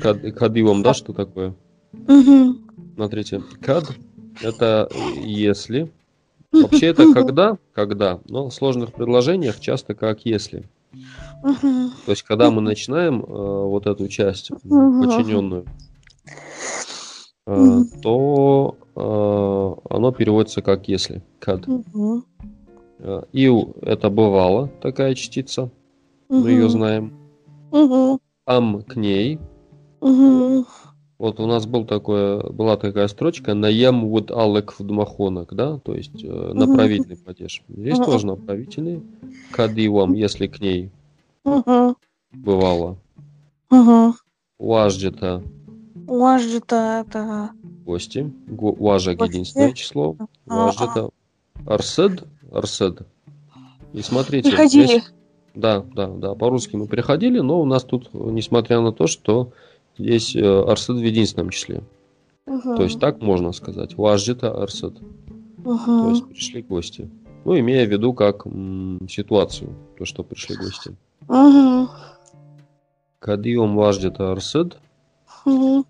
кад- 0.00 0.22
кадиум, 0.36 0.84
да, 0.84 0.94
что 0.94 1.12
такое? 1.12 1.54
Мгм. 1.92 2.70
Смотрите, 2.94 3.42
кад 3.60 3.90
это 4.40 4.88
если. 5.24 5.90
Вообще 6.52 6.86
это 6.86 7.12
когда, 7.12 7.58
когда, 7.74 8.20
но 8.28 8.48
в 8.48 8.54
сложных 8.54 8.92
предложениях 8.92 9.58
часто 9.58 9.94
как 9.96 10.24
если. 10.24 10.62
Мгм. 11.42 11.90
То 12.04 12.12
есть, 12.12 12.22
когда 12.22 12.52
мы 12.52 12.62
начинаем 12.62 13.20
э, 13.20 13.24
вот 13.26 13.86
эту 13.86 14.06
часть 14.08 14.52
Мгм. 14.62 15.02
подчиненную, 15.02 15.66
э, 17.48 17.80
то 18.00 18.76
оно 18.96 20.12
переводится 20.16 20.62
как 20.62 20.88
если. 20.88 21.22
Кад. 21.38 21.68
Э, 22.98 23.22
Ил 23.32 23.76
это 23.82 24.08
бывало 24.10 24.70
такая 24.80 25.14
частица, 25.14 25.70
мы 26.28 26.50
ее 26.50 26.68
знаем. 26.68 27.12
Ам 28.46 28.82
к 28.82 28.96
ней. 28.96 29.38
Вот 31.18 31.40
у 31.40 31.46
нас 31.46 31.66
был 31.66 31.86
такое, 31.86 32.42
была 32.42 32.76
такая 32.76 33.08
строчка 33.08 33.54
наем 33.54 34.08
вот 34.08 34.30
алек 34.30 34.74
в 34.78 34.84
дмахонок, 34.84 35.54
да, 35.54 35.78
то 35.78 35.94
есть 35.94 36.22
э, 36.22 36.52
направительный 36.52 37.16
падеж. 37.16 37.62
Здесь 37.68 37.98
тоже 37.98 38.26
направительный. 38.26 39.02
Кадивам, 39.50 40.12
если 40.12 40.46
к 40.46 40.60
ней 40.60 40.90
бывало. 42.32 42.98
Мгм. 43.70 44.14
Уажджета 46.06 47.04
это... 47.06 47.50
гости. 47.84 48.32
Го- 48.48 48.72
Гости. 48.72 49.10
единственное 49.10 49.72
число. 49.72 50.16
А, 50.48 50.66
Уажджета 50.66 51.10
арсед. 51.66 52.24
Арсед. 52.52 53.02
И 53.92 54.02
смотрите, 54.02 54.50
Приходили. 54.50 54.86
здесь- 54.86 55.12
Да, 55.54 55.80
да, 55.94 56.06
да. 56.08 56.34
По-русски 56.34 56.76
мы 56.76 56.86
приходили, 56.86 57.40
но 57.40 57.60
у 57.60 57.64
нас 57.64 57.82
тут, 57.84 58.10
несмотря 58.12 58.80
на 58.80 58.92
то, 58.92 59.06
что 59.06 59.52
здесь 59.98 60.36
э, 60.36 60.40
арсед 60.44 60.96
в 60.96 61.02
единственном 61.04 61.50
числе. 61.50 61.82
Мгм. 62.46 62.76
То 62.76 62.82
есть 62.84 63.00
так 63.00 63.20
можно 63.22 63.52
сказать. 63.52 63.98
Уажджета 63.98 64.52
арсед. 64.62 64.94
То 65.64 65.70
Мгм. 65.72 66.10
есть 66.10 66.26
пришли 66.28 66.62
гости. 66.62 67.10
Ну, 67.44 67.58
имея 67.58 67.86
в 67.86 67.90
виду 67.90 68.12
как 68.12 68.46
м, 68.46 69.00
ситуацию, 69.08 69.70
то, 69.98 70.04
что 70.04 70.22
пришли 70.22 70.56
гости. 70.56 70.94
Мгм. 71.28 71.88
Кадиум 73.18 73.74
важдета 73.76 74.30
арсед, 74.32 74.76
Мгм. 75.44 75.84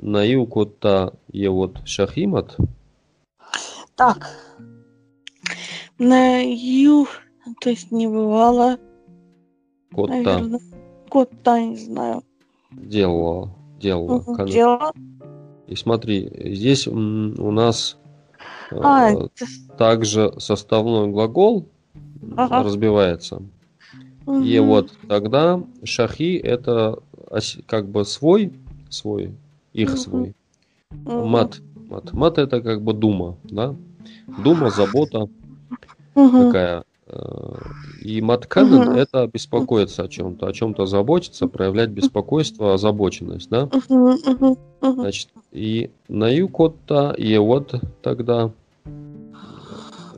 Наил 0.00 0.46
котта 0.46 1.12
е 1.32 1.48
вот 1.48 1.78
шахимат, 1.84 2.56
Так. 3.96 4.26
На 5.98 6.40
ю, 6.42 7.06
то 7.60 7.70
есть 7.70 7.92
не 7.92 8.06
бывало, 8.08 8.78
котта 9.94 10.12
наверное. 10.12 10.60
Кота, 11.08 11.60
не 11.60 11.76
знаю. 11.76 12.22
делала, 12.72 13.50
делала. 13.80 14.18
Кон- 14.20 14.46
Дело. 14.46 14.92
И 15.68 15.76
смотри, 15.76 16.28
здесь 16.56 16.88
у 16.88 17.50
нас 17.52 17.96
э, 18.72 18.80
А, 18.82 19.10
это- 19.10 19.28
также 19.78 20.32
составной 20.38 21.08
глагол 21.08 21.66
Ага. 22.36 22.64
разбивается. 22.64 23.42
И 24.26 24.58
Мгм. 24.58 24.66
вот 24.66 24.92
тогда 25.08 25.62
шахи 25.84 26.36
это 26.36 26.98
как 27.66 27.86
бы 27.88 28.04
свой, 28.04 28.52
свой, 28.88 29.34
их 29.74 29.98
свой. 29.98 30.34
Мат. 31.04 31.60
Мат. 31.90 32.12
Мат 32.12 32.38
это 32.38 32.62
как 32.62 32.80
бы 32.82 32.94
дума, 32.94 33.36
да? 33.44 33.74
Дума, 34.38 34.70
забота 34.70 35.28
такая. 36.14 36.84
Э, 37.06 37.56
И 38.00 38.20
матканен 38.20 38.82
Мгм. 38.82 38.92
это 38.96 39.26
беспокоиться 39.26 40.04
о 40.04 40.08
чем-то, 40.08 40.46
о 40.46 40.52
чем-то 40.52 40.86
заботиться, 40.86 41.46
проявлять 41.48 41.90
беспокойство, 41.90 42.74
озабоченность, 42.74 43.50
да? 43.50 43.68
Значит, 44.80 45.28
и 45.52 45.90
на 46.08 46.28
юкотта, 46.28 47.14
и 47.16 47.36
вот 47.38 47.74
тогда 48.02 48.50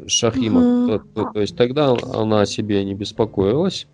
Шахима, 0.09 0.61
Мгм. 0.61 0.87
то, 0.87 0.99
то- 1.14 1.33
то 1.33 1.40
есть 1.40 1.57
тогда 1.57 1.90
она 1.90 2.42
о 2.42 2.47
себе 2.47 2.85
не 2.85 2.95
беспокоилась, 2.95 3.87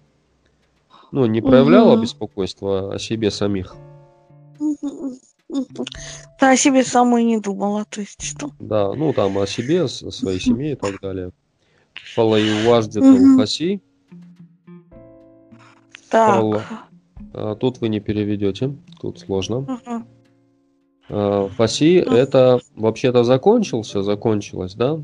ну, 1.12 1.26
не 1.26 1.40
проявляла 1.40 1.92
Мгм. 1.92 2.02
беспокойства 2.02 2.94
о 2.94 2.98
себе 2.98 3.30
самих, 3.30 3.74
Да, 6.40 6.50
о 6.50 6.56
себе 6.56 6.82
самой 6.82 7.24
не 7.24 7.38
думала, 7.38 7.84
то 7.88 8.00
есть 8.00 8.22
что? 8.22 8.50
Да, 8.58 8.94
ну 8.94 9.12
там 9.12 9.38
о 9.38 9.46
себе, 9.46 9.84
о 9.84 9.88
своей 9.88 10.40
семье 10.40 10.72
и 10.72 10.76
так 10.76 11.00
далее. 11.00 11.30
Фалаю 12.14 12.66
важдит 12.66 13.02
Мгм. 13.02 13.36
хаси. 13.36 13.80
Так. 16.10 16.66
А, 17.34 17.54
Тут 17.54 17.80
вы 17.80 17.88
не 17.88 18.00
переведете, 18.00 18.74
тут 19.00 19.18
сложно. 19.20 19.66
А, 21.08 21.48
Фаси 21.48 21.96
это 21.96 22.60
вообще-то 22.74 23.24
закончился, 23.24 24.02
закончилось, 24.02 24.74
да? 24.74 24.98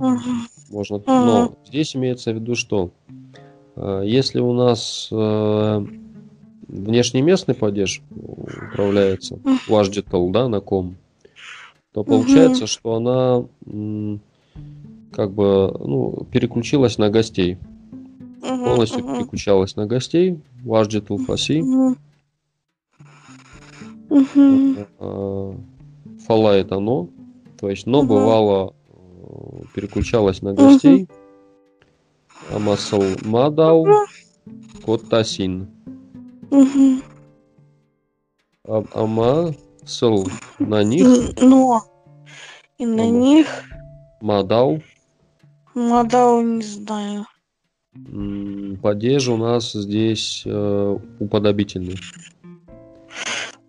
Можно, 0.71 1.03
но 1.07 1.55
здесь 1.67 1.97
имеется 1.97 2.33
в 2.33 2.37
виду, 2.37 2.55
что 2.55 2.91
э, 3.77 4.03
если 4.05 4.41
у 4.41 4.53
нас 4.53 5.09
э, 6.69 6.73
внешнеместный 6.73 7.55
падеж 7.55 8.03
управляется, 8.11 9.39
важдитал, 9.67 10.31
да, 10.31 10.49
на 10.49 10.61
ком, 10.61 10.97
то 11.93 12.05
получается, 12.05 12.67
что 12.67 12.95
она 12.95 13.45
как 15.13 15.33
бы 15.33 15.75
ну, 15.81 16.27
переключилась 16.31 16.99
на 16.99 17.11
гостей, 17.11 17.59
Мгм. 18.43 18.65
полностью 18.65 19.05
Мгм. 19.05 19.17
переключалась 19.17 19.77
на 19.77 19.87
гостей. 19.87 20.39
Мгм. 24.11 24.79
э, 25.01 25.55
фала 26.27 26.51
это 26.53 26.79
но, 26.79 27.09
то 27.59 27.69
есть 27.69 27.87
но 27.87 28.03
бывало 28.03 28.75
э, 28.89 29.65
переключалась 29.75 30.43
на 30.43 30.55
гостей, 30.55 31.09
а 32.51 32.59
масл 32.59 33.19
мадау 33.25 33.87
коттасин. 34.85 35.69
Мгм. 36.51 37.03
А- 38.67 38.85
Ама 38.95 39.55
сыл 39.87 40.27
на 40.59 40.83
них 40.83 41.07
Но 41.41 41.83
и 42.79 42.87
на 42.87 43.03
Ама. 43.05 43.13
них 43.13 43.47
мадау 44.21 44.83
Мадау 45.75 46.41
не 46.43 46.63
знаю. 46.63 47.27
падеж 48.83 49.29
у 49.29 49.37
нас 49.37 49.73
здесь 49.73 50.43
э, 50.47 50.99
уподобительный. 51.21 51.97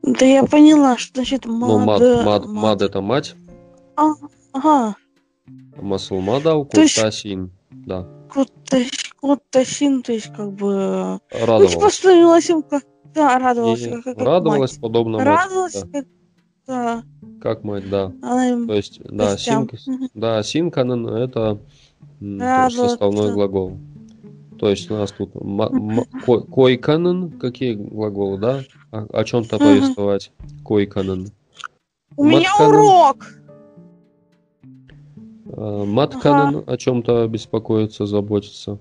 Да 0.04 0.26
я 0.26 0.44
поняла, 0.46 0.98
что 0.98 1.16
значит 1.16 1.46
Ну, 1.46 1.80
мад, 1.80 2.00
мада- 2.00 2.24
мад, 2.24 2.46
мад 2.48 2.82
это 2.82 3.02
мать, 3.02 3.36
Ага, 3.96 4.96
а 5.78 5.82
масл 5.82 6.20
мадау 6.20 6.66
То 6.66 6.82
есть- 6.82 6.96
Да, 8.36 8.78
Коттасин, 9.22 10.02
то 10.04 10.14
есть 10.14 10.32
как 10.34 10.52
бы... 10.54 11.20
Ну, 11.32 11.38
типа, 11.38 11.46
радовалась. 11.46 11.94
становилась 11.96 12.50
им 12.50 12.62
как... 12.64 12.84
Да, 13.14 13.40
радовалась, 13.40 13.82
И 13.82 13.90
как, 13.90 14.04
как, 14.04 14.18
радовалась 14.20 14.72
мать. 14.74 14.82
подобно 14.82 15.18
мать. 15.18 15.28
Радовалась, 15.28 15.74
да. 15.84 15.88
как... 15.92 16.06
Да, 16.68 17.04
Как 17.42 17.64
мать, 17.64 17.90
да. 17.90 18.12
она 18.22 18.50
им... 18.50 18.68
То 18.68 18.76
есть, 18.76 19.02
да, 19.04 19.36
синк, 19.38 19.72
да, 20.14 20.44
синканен 20.44 21.08
это 21.08 21.58
м, 22.22 22.38
тоже 22.38 22.44
Радоваться. 22.46 22.90
составной 22.90 23.34
глагол. 23.34 23.78
То 24.60 24.70
есть 24.70 24.92
у 24.92 24.96
нас 24.96 25.12
тут 25.12 25.32
ко- 25.34 26.42
койканен, 26.42 27.32
какие 27.40 27.74
глаголы, 27.74 28.38
да? 28.38 28.62
О, 28.92 29.08
о 29.12 29.24
чем-то 29.24 29.58
повествовать. 29.58 30.32
Койканен. 30.64 31.32
У 32.18 32.26
меня 32.26 32.50
урок! 32.60 33.26
Э, 35.52 35.84
Матканен 35.86 36.64
о 36.68 36.78
чем-то 36.78 37.28
беспокоиться, 37.28 38.06
заботиться. 38.06 38.78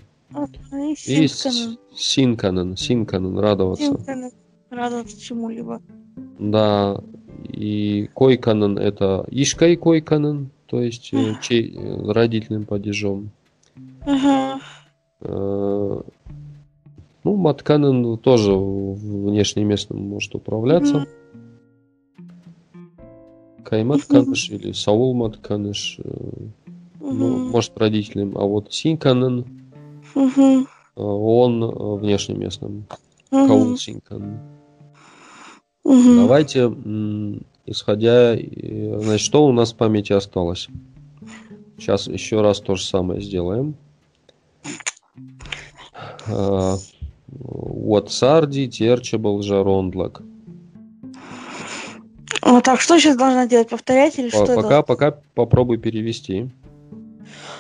И 0.73 0.93
И 1.25 1.27
Синканен. 1.29 1.79
с- 1.95 1.99
синканен, 2.01 2.77
синканен, 2.77 3.39
радоваться. 3.39 3.87
Синканен. 3.87 4.31
Радоваться 4.71 5.19
чему-либо. 5.21 5.81
Да, 6.39 7.01
и 7.45 8.11
койканен 8.13 8.77
это 8.79 9.25
ишкай 9.31 9.77
койканен, 9.77 10.51
то 10.67 10.83
есть 10.83 11.09
э, 11.15 11.35
чей, 11.41 11.75
э, 11.75 12.13
родительным 12.13 12.67
падежом. 12.67 13.31
Ага. 14.07 14.61
Э, 15.21 16.01
Ну, 17.25 17.37
матканен 17.37 18.17
тоже 18.19 18.53
внешнеместным 18.55 20.01
может 20.09 20.35
управляться. 20.35 21.07
Каймат 23.65 24.05
каныш 24.05 24.51
или 24.51 24.73
Саул 24.73 25.15
матканыш, 25.15 25.99
э, 27.09 27.13
ну, 27.15 27.39
может 27.51 27.77
родительным, 27.79 28.37
а 28.37 28.43
вот 28.45 28.73
синканен, 28.73 29.45
Мгм. 30.15 30.63
э, 30.63 30.67
он 31.01 31.63
э, 31.65 31.97
внешнеместным. 32.01 32.87
Мгм. 33.31 33.47
Каул 33.47 33.77
синканен. 33.77 34.39
Мгм. 35.85 36.17
Давайте, 36.17 36.65
исходя, 37.67 38.35
э, 38.37 39.01
значит, 39.01 39.25
что 39.25 39.47
у 39.47 39.53
нас 39.53 39.73
в 39.73 39.77
памяти 39.77 40.13
осталось? 40.13 40.69
Сейчас 41.79 42.09
еще 42.09 42.41
раз 42.41 42.61
то 42.61 42.75
же 42.75 42.85
самое 42.85 43.21
сделаем. 43.21 43.75
Вот 47.29 48.11
Сарди, 48.11 48.69
Терчебл, 48.69 49.43
Жарондлак. 49.43 50.23
А, 52.43 52.61
так, 52.61 52.81
что 52.81 52.99
сейчас 52.99 53.17
должна 53.17 53.47
делать? 53.47 53.69
Повторять 53.69 54.19
или 54.19 54.31
По- 54.31 54.45
что? 54.45 54.55
Пока, 54.57 54.83
пока 54.83 55.21
попробуй 55.35 55.79
перевести. 55.79 56.51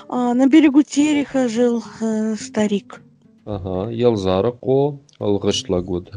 А, 0.08 0.32
на 0.34 0.46
берегу 0.46 0.82
Тереха 0.82 1.48
жил 1.48 1.84
э, 2.00 2.34
старик. 2.36 3.02
Ага. 3.44 3.90
Елзара 3.90 4.52
Ко, 4.52 4.98
Алгашлагуд. 5.18 6.12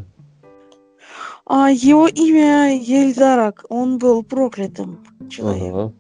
А 1.46 1.70
его 1.70 2.08
имя 2.08 2.74
Ельзарак. 2.74 3.66
Он 3.70 3.98
был 3.98 4.24
проклятым 4.24 5.00
человеком. 5.30 5.78
Ага. 5.78 5.94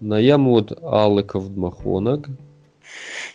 Наямуд 0.00 0.72
Алыков 0.82 1.48
Дмахонаг. 1.54 2.28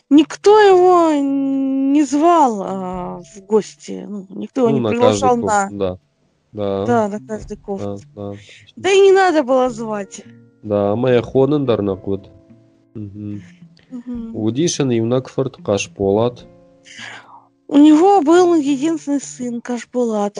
Никто 0.09 0.59
его 0.59 1.13
не 1.13 2.03
звал 2.03 2.61
а, 2.61 3.21
в 3.21 3.45
гости. 3.45 4.05
Ну, 4.07 4.25
никто 4.29 4.61
его 4.61 4.71
Ну, 4.71 4.75
не 4.75 4.81
на 4.81 4.89
приглашал 4.89 5.37
на... 5.37 5.69
Да. 5.71 5.99
Да. 6.51 6.85
Да, 6.85 7.07
на 7.07 7.19
каждый 7.25 7.57
ков. 7.57 7.81
Да, 7.81 7.95
да. 8.15 8.33
Да 8.75 8.91
и 8.91 8.99
не 8.99 9.11
надо 9.13 9.43
было 9.43 9.69
звать. 9.69 10.23
Да, 10.63 10.95
моя 10.95 11.21
хонен 11.21 11.65
дарнакуд. 11.65 12.29
Мгм. 13.91 14.29
Мгм. 14.29 14.35
Удишен 14.35 14.91
юнакфорд 14.91 15.57
Кашполат. 15.57 16.45
У 17.67 17.77
него 17.77 18.21
был 18.21 18.55
единственный 18.55 19.21
сын 19.21 19.61
Кашбулат. 19.61 20.39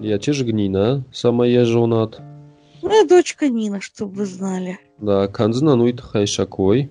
Я 0.00 0.18
гнина, 0.18 1.04
самая 1.12 1.64
жонат. 1.64 2.20
Ну 2.82 3.04
и 3.04 3.06
дочка 3.06 3.48
Нина, 3.48 3.80
чтобы 3.80 4.14
вы 4.14 4.26
знали. 4.26 4.78
Да, 4.98 5.28
канзна 5.28 5.76
нуит 5.76 6.00
хайшакой. 6.00 6.90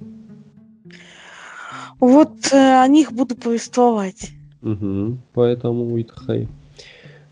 Вот 1.99 2.53
э, 2.53 2.81
о 2.81 2.87
них 2.87 3.11
буду 3.11 3.35
повествовать. 3.35 4.31
Угу, 4.61 5.17
поэтому 5.33 5.93
уитхай. 5.93 6.47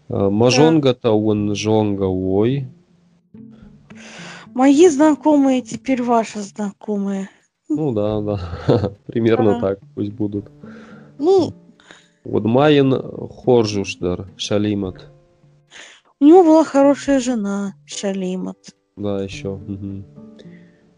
А, 0.09 0.29
Мажонга 0.29 0.93
тауэн 0.93 1.55
жонга 1.55 2.03
ой. 2.03 2.67
Мои 4.53 4.89
знакомые 4.89 5.61
теперь 5.61 6.03
ваши 6.03 6.41
знакомые. 6.41 7.29
Ну 7.69 7.91
да, 7.93 8.21
да. 8.21 8.39
Примерно 9.07 9.57
Ага. 9.57 9.59
так 9.69 9.79
пусть 9.95 10.11
будут. 10.11 10.45
Ну, 11.17 11.53
Вот 12.23 12.43
Майен 12.45 12.91
Хоржушдар, 12.91 14.27
Шалимат. 14.37 15.09
у 16.19 16.25
него 16.25 16.43
была 16.43 16.63
хорошая 16.63 17.19
жена, 17.19 17.75
Шалимат. 17.85 18.57
Да, 18.97 19.21
еще. 19.23 19.55
мгм. 19.55 20.05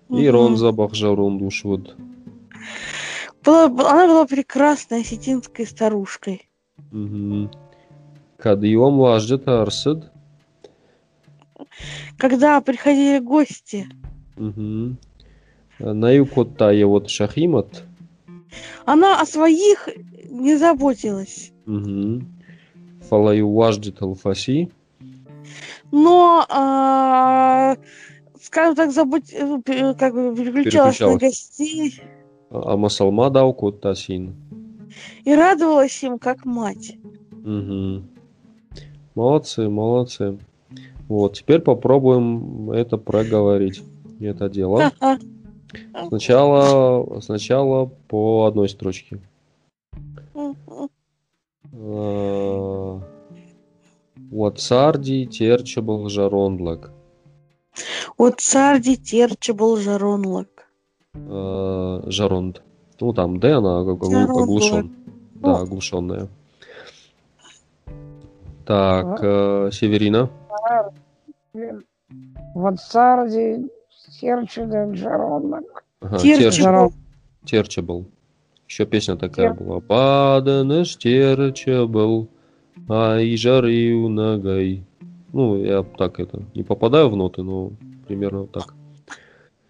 И 0.09 0.13
Мгм. 0.27 0.31
Ронза 0.31 0.71
Бахжарундушвуд. 0.71 1.95
Была- 3.43 3.65
она 3.91 4.07
была 4.07 4.25
прекрасной 4.25 5.01
осетинской 5.01 5.65
старушкой. 5.65 6.49
Мгм. 6.91 7.49
Кадьем 8.37 8.97
важдет 8.97 9.47
Арсид. 9.47 10.05
Когда 12.17 12.59
приходили 12.61 13.19
гости, 13.19 13.87
Мгм. 14.37 14.97
Наюкоттая 15.81 16.85
вот 16.85 17.09
Шахимат. 17.09 17.83
она 18.85 19.19
о 19.21 19.25
своих 19.25 19.89
не 20.29 20.55
заботилась. 20.57 21.51
Мгм. 21.65 22.27
Фалаю 23.09 23.51
важдет 23.51 24.01
Алфаси. 24.01 24.71
Но, 25.91 26.45
а, 26.49 27.75
скажем 28.41 28.75
так, 28.75 28.91
забот... 28.91 29.23
э, 29.33 29.59
пе- 29.65 29.93
как 29.93 30.13
бы 30.13 30.33
переключалась 30.35 30.99
на 30.99 31.07
Переключалась. 31.07 31.19
гостей 31.21 32.01
А 32.49 32.77
Масалма 32.77 33.29
дау 33.29 33.53
Коттасин. 33.53 34.35
и 35.25 35.35
радовалась 35.35 36.01
им 36.03 36.17
как 36.19 36.45
мать. 36.45 36.95
Мгм. 37.31 38.07
Молодцы, 39.15 39.67
молодцы. 39.67 40.37
Вот, 41.09 41.33
теперь 41.33 41.59
попробуем 41.59 42.71
это 42.71 42.97
проговорить. 42.97 43.83
Это 44.21 44.47
дело. 44.49 44.91
Ха-ха. 44.99 45.19
Сначала, 46.07 47.19
сначала 47.21 47.85
по 48.07 48.45
одной 48.45 48.69
строчке. 48.69 49.19
Мгм. 50.33 50.89
А, 51.73 53.01
Вот 54.31 54.59
Сарди, 54.59 55.25
Терчебл, 55.25 56.09
Жарондлак. 56.09 56.91
Вот 58.17 58.39
царди 58.39 58.97
терче 58.97 59.53
был 59.53 59.77
жаронлок. 59.77 60.67
Э, 61.13 62.01
Жаронд. 62.05 62.61
Ну, 62.99 63.13
там 63.13 63.39
Д, 63.39 63.53
она 63.53 63.79
оглушен. 63.79 64.95
Да, 65.35 65.59
оглушенная. 65.59 66.27
Так, 68.65 69.19
э, 69.23 69.69
Северина. 69.71 70.29
Вот 72.53 72.79
царди 74.21 74.47
Серчуда 74.47 74.89
Джаронок. 74.91 75.83
Ага. 76.01 76.17
Терчебл. 77.45 78.05
Еще 78.67 78.85
песня 78.85 79.15
такая 79.17 79.49
Тер- 79.53 79.53
была. 79.63 79.79
Паданеш 79.79 80.95
Терчебл, 80.97 82.27
ай 82.89 83.35
жарил 83.35 84.09
ногой. 84.09 84.83
Ну, 85.33 85.57
я 85.57 85.83
так 85.83 86.19
это, 86.19 86.43
не 86.55 86.63
попадаю 86.63 87.09
в 87.09 87.15
ноты, 87.15 87.41
но 87.43 87.71
примерно 88.07 88.41
вот 88.41 88.51
так. 88.51 88.73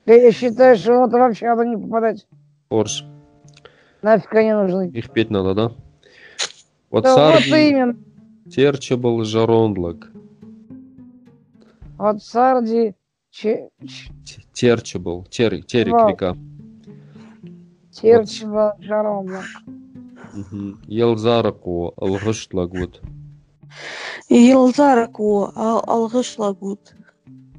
Да 0.06 0.14
я 0.14 0.32
считаю, 0.32 0.76
что 0.76 0.99
вот 0.99 1.12
вообще 1.12 1.45
надо 1.47 1.66
не 1.66 1.78
попадать. 1.78 2.28
Орш. 2.70 3.06
Нафиг 4.02 4.34
они 4.34 4.52
нужны. 4.52 4.89
Их 4.89 5.12
петь 5.12 5.30
надо, 5.30 5.54
да? 5.54 5.72
Вот 6.89 7.04
Да 7.04 7.16
вот 7.16 7.36
Сарди 7.41 7.70
именно. 7.70 7.95
Терчебл 8.49 9.24
Жарондлак. 9.24 10.12
Вот 11.97 12.24
царди 12.24 12.68
Че- 12.78 12.93
Ч- 12.93 12.93
Т- 12.93 12.95
Терчебл. 14.54 15.26
Тер, 15.30 15.64
Терек 15.64 15.94
Вау. 15.94 16.10
река. 16.10 16.38
Серчуда 17.92 18.76
Джаронок. 18.80 19.46
Мгм. 20.34 20.80
Елзараку 20.88 21.94
Алгыштлагут. 21.98 23.02
Елзараку 24.30 25.52
ал- 25.56 25.84
алгышлагут. 25.88 26.94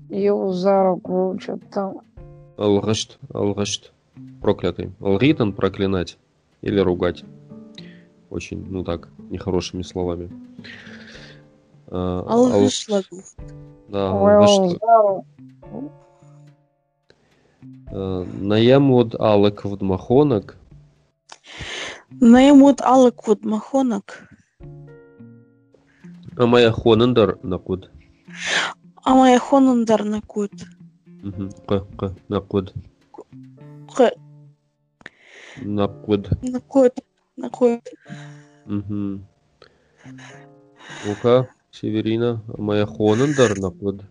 Его 0.09 0.53
за 0.53 0.85
руку 0.85 1.37
что-то 1.41 1.67
там. 1.69 2.01
Алгышт. 2.57 3.19
Алгышт. 3.33 3.93
Проклятый. 4.41 4.93
Алгитан 5.01 5.53
проклинать. 5.53 6.19
Или 6.61 6.79
ругать. 6.81 7.25
Очень, 8.31 8.65
ну 8.71 8.85
так, 8.85 9.09
нехорошими 9.31 9.83
словами. 9.83 10.31
А, 11.89 12.25
ал- 12.27 12.53
Алгышлагут. 12.53 13.25
Да, 13.93 14.11
Ой, 14.15 14.35
алгышт. 14.37 14.81
за 14.81 15.03
руку. 15.03 15.93
А, 17.93 18.25
Наямуд 18.25 19.15
алык 19.21 19.65
вдмахонок. 19.67 20.57
Наемут 22.11 22.81
алыкут 22.81 23.45
махонок. 23.45 24.29
А 26.39 26.47
моя 26.47 26.71
хонендар 26.73 27.39
накуд. 27.43 27.91
А 29.05 29.15
моя 29.15 29.39
хонандар 29.39 30.05
накут. 30.05 30.53
Мгм. 31.07 31.51
К, 31.67 31.81
к, 31.99 32.15
накуд. 32.29 32.73
Х- 33.95 34.13
Накуд. 35.61 36.31
Накут. 36.43 36.95
Накут. 37.37 37.81
Мгм. 38.65 39.27
Ну-ка, 41.05 41.49
Северина, 41.73 42.43
а 42.49 42.61
моя 42.61 42.87
хонендар 42.87 43.59
накуд. 43.59 44.03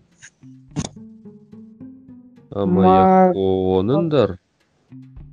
А 2.50 2.66
моя 2.66 3.28
Ма- 3.28 3.34
хонендар 3.34 4.40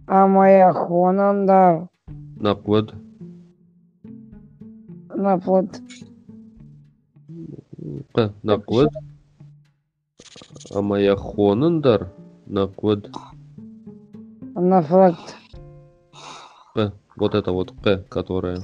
А 0.07 0.27
моя 0.27 0.73
Хонандар 0.73 1.89
накуд. 2.37 2.95
на 5.15 5.39
плот. 5.39 5.81
К, 8.13 8.33
накуд. 8.43 8.91
А 10.75 10.83
моя 10.83 11.17
хонендар 11.17 12.13
накуд. 12.47 13.11
На 14.55 14.83
флот. 14.83 15.17
К, 16.75 16.93
вот 17.17 17.35
это 17.35 17.53
вот 17.53 17.73
К, 17.83 18.05
которая. 18.09 18.59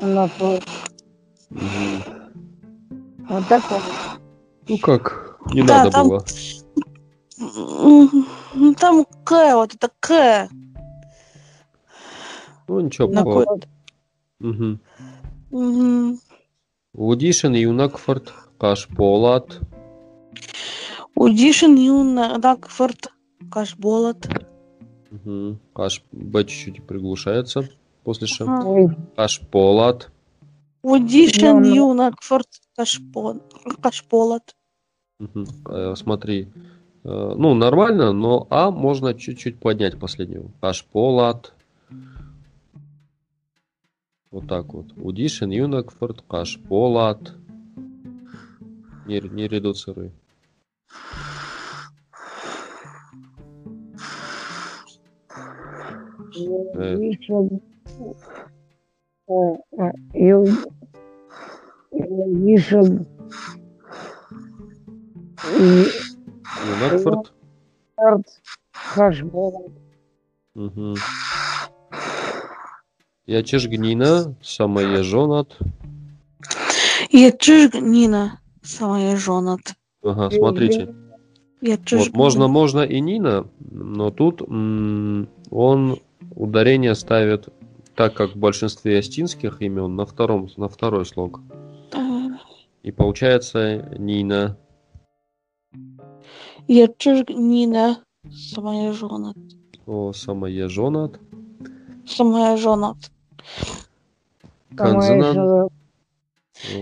На. 0.00 0.26
Мгм. 0.26 0.89
Вот 1.50 3.48
так 3.48 3.62
вот. 3.70 3.82
Ну 4.68 4.78
как, 4.78 5.38
не 5.52 5.62
Да, 5.62 5.78
надо 5.84 5.90
там- 5.90 6.08
было. 6.08 6.24
М, 7.38 8.74
Там 8.74 9.04
К, 9.24 9.54
вот 9.54 9.74
это 9.74 9.90
К. 10.00 10.48
Ну 12.68 12.80
ничего, 12.80 13.08
плот. 13.08 13.66
Мгм. 14.38 14.80
Мгм. 15.50 16.18
Удишин 16.94 17.54
юнакфорд 17.54 18.32
кашполат. 18.58 19.60
Удишин 21.14 21.74
юна 21.76 22.38
Дакфорд 22.38 23.08
Кашболот. 23.50 24.28
Мгм. 25.10 25.58
Каш 25.74 26.02
Б 26.12 26.44
чуть-чуть 26.44 26.86
приглушается 26.86 27.68
после 28.04 28.26
Ш. 28.26 28.44
Ага. 28.44 28.96
Кашполат. 29.16 30.10
Удишин 30.82 31.60
Ну, 31.62 31.68
ну. 31.68 31.74
юна 31.74 32.10
Дакфорд 32.10 32.48
Кашпон- 32.78 33.42
Кашполот. 33.82 34.54
Э, 35.68 35.94
Смотри. 35.96 36.48
Э, 37.04 37.34
Ну, 37.36 37.54
нормально, 37.54 38.12
но 38.12 38.46
А 38.50 38.70
можно 38.70 39.14
чуть-чуть 39.14 39.58
поднять 39.58 39.98
последнюю. 39.98 40.52
Кашполат. 40.60 41.52
Вот 44.30 44.46
так 44.46 44.72
вот. 44.72 44.86
Удишин 44.96 45.50
юнакфорд 45.50 46.22
кашполат. 46.28 47.32
Не, 49.06 49.20
не 49.20 49.48
редуцируй. 49.48 50.12
Э. 56.74 56.96
еще. 59.30 59.58
Э, 59.72 59.90
э, 60.12 60.18
ю- 60.18 60.46
еще. 61.92 62.82
И 65.58 65.86
Юнакфорд. 66.66 67.32
карт 67.96 68.26
хашбол. 68.72 69.72
Угу. 70.54 70.94
Я 73.26 73.42
чешгнина, 73.42 74.34
самая 74.42 75.02
жонат. 75.02 75.56
Я 77.10 77.32
Нина, 77.74 78.40
самая 78.62 79.16
жонат. 79.16 79.60
Ага, 80.02 80.30
смотрите. 80.30 80.94
Я 81.60 81.76
Вот, 81.92 82.12
можно, 82.14 82.48
можно 82.48 82.80
и 82.80 83.00
Нина, 83.00 83.46
но 83.60 84.10
тут 84.10 84.40
м, 84.42 85.28
он 85.50 85.98
ударение 86.34 86.94
ставит, 86.94 87.48
так 88.00 88.14
как 88.14 88.34
в 88.34 88.38
большинстве 88.38 88.98
астинских 89.00 89.60
имен, 89.60 89.94
на, 89.94 90.06
втором, 90.06 90.48
на 90.56 90.70
второй 90.70 91.04
слог. 91.04 91.42
И 92.82 92.90
получается 92.92 93.94
Нина. 93.98 94.56
Я 96.66 96.88
Нина, 97.28 98.02
самая 98.32 98.94
жонат. 98.94 99.36
О, 99.84 100.14
самая 100.14 100.66
жонат. 100.70 101.20
Самая 102.06 102.56
жонат. 102.56 102.96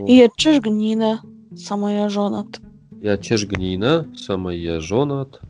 Я 0.06 0.28
Нина, 0.38 1.20
самая 1.56 2.08
жонат. 2.08 2.60
Я 3.02 3.18
чешгнина, 3.18 4.06
самая 4.16 4.78
жонат. 4.78 5.40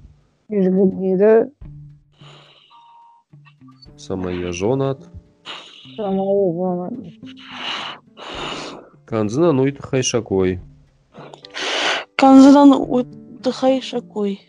гнида. 0.49 1.51
Самая 3.99 4.51
жонат. 4.53 5.18
Ну 9.53 9.67
и 9.67 9.73
хайшакой. 9.73 10.61
Канзан 12.17 12.73
отдыхай 12.73 13.81
шакой. 13.81 14.41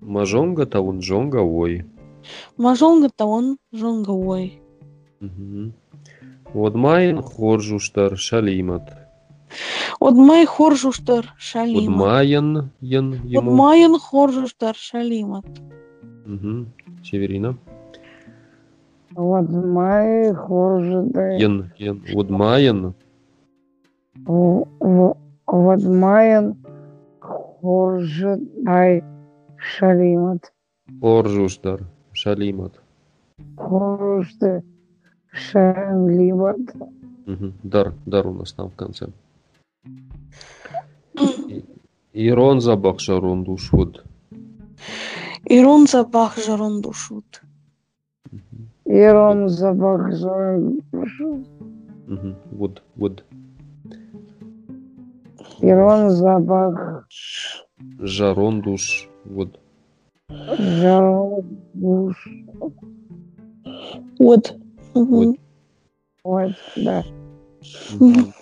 Мажонга 0.00 0.66
таун 0.66 0.98
джонга 1.00 1.38
ой. 1.38 1.84
Мажонга 2.56 3.08
таон 3.08 3.58
жонговой. 3.72 4.60
Мгм. 5.20 5.74
Вот 6.52 6.74
майн 6.74 7.22
хоржуштар 7.22 8.16
шалимат. 8.16 8.92
От 10.00 10.14
май 10.14 10.46
хоржуштар 10.46 11.24
Вот 11.24 11.40
шалима. 11.40 11.96
майен 11.96 12.70
ен 12.80 13.20
ему. 13.24 13.50
майен 13.54 13.98
хоржуштар 13.98 14.74
шалимат. 14.76 15.46
Мгм. 16.26 16.72
Северина. 17.04 17.56
Вот 19.14 19.48
мои 19.48 20.32
хоржеды. 20.32 21.38
Ен, 21.40 21.72
ен. 21.78 22.02
Вот 22.12 22.30
майен. 22.30 22.94
В- 24.26 24.66
в- 24.80 25.16
Вот 25.46 25.82
майен 25.84 26.56
хоржедай 27.20 29.04
шалимат. 29.56 30.52
Хоржуштар 31.00 31.80
шалимат. 32.12 32.80
Хоржды 33.56 34.62
шалимат. 35.32 36.58
Мгм. 37.26 37.52
Дар, 37.62 37.94
дар 38.06 38.26
у 38.26 38.32
нас 38.32 38.52
там 38.52 38.70
в 38.70 38.74
конце. 38.74 39.06
Ирон 42.12 42.60
забах 42.60 43.00
жарон 43.00 43.44
душвуд. 43.44 44.04
Ирон 45.44 45.86
запах 45.86 46.36
жарон 46.38 46.80
душут. 46.80 47.42
Ирон 48.94 49.48
Мгм. 52.06 52.36
Вуд, 52.52 52.82
вуд. 52.94 53.24
Ирон 55.60 56.10
запах 56.10 57.08
Жарон 57.98 58.62
душ. 58.62 59.08
Вуд. 59.24 59.58
жарон 60.28 61.44
душ. 61.74 62.28
Вот. 64.20 64.56
Вот. 64.94 65.36
Вот, 66.22 66.52
да. 66.76 67.04
Мгм. 67.98 68.32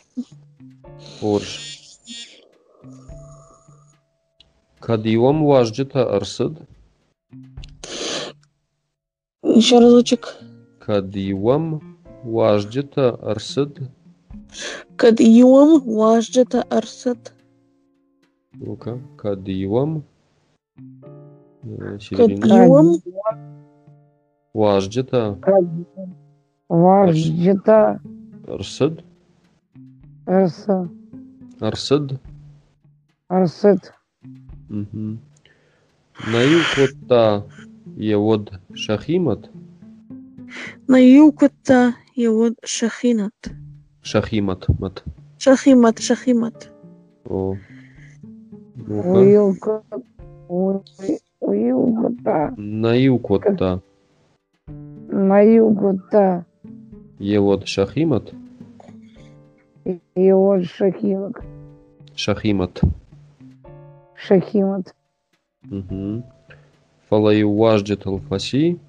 Орш. 1.23 1.53
Кадивам 4.81 5.47
важджита 5.47 6.15
арсад. 6.15 6.53
Еще 9.55 9.79
разочек. 9.79 10.37
Кадивам 10.79 11.99
важджита 12.25 13.11
арсад. 13.11 13.79
Кадиюм 14.97 15.81
важджета 15.81 16.63
арсат. 16.63 17.35
Ну-ка. 18.55 18.99
Кадивам. 19.17 20.05
Э, 21.65 21.99
серединка. 22.01 22.49
Кадиюм 22.49 23.03
Важджита 24.55 25.39
Важджита 26.69 28.01
арсад. 28.49 29.05
арса 30.27 30.89
Арсад. 31.61 32.21
арсет. 33.29 33.93
Мгм. 34.69 35.21
Наюкота 36.27 37.47
евод 38.03 38.53
шахимат. 38.75 39.49
на 40.89 40.99
юкота 40.99 41.95
его 42.17 42.51
шахинат. 42.65 43.33
Шахимат. 44.03 44.67
Мат. 44.81 45.05
Шахимат, 45.39 46.01
шахимат. 46.01 46.73
О. 47.25 47.55
Ну-ка. 48.75 49.83
Уилка. 50.49 50.95
Уилка. 51.41 52.55
Наюкота 52.57 53.81
На 55.09 55.41
югу-то. 55.41 56.45
евод 57.21 57.69
шахимат. 57.69 58.35
И 59.85 60.33
вот 60.33 60.65
Шахимат. 60.65 61.35
Шахимат. 62.15 62.81
Шахимат. 64.17 64.95
Угу. 65.71 66.25
Фалаю 67.13 67.55
важджит 67.55 68.07
алфаси. 68.07 68.81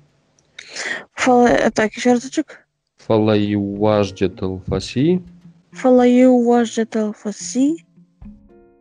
Фала... 1.12 1.70
Так, 1.72 1.92
еще 1.92 2.14
разочек. 2.14 2.66
Фалаю 2.96 3.76
важджит 3.76 4.42
алфаси. 4.42 5.22
Фалаю 5.74 6.42
важджета 6.46 7.08
алфаси. 7.08 7.86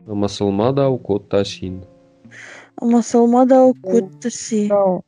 Масалмада 0.06 0.88
укотасин. 0.88 1.84
Масалмада 2.80 3.72
кутаси. 3.82 4.68
Да. 4.68 5.00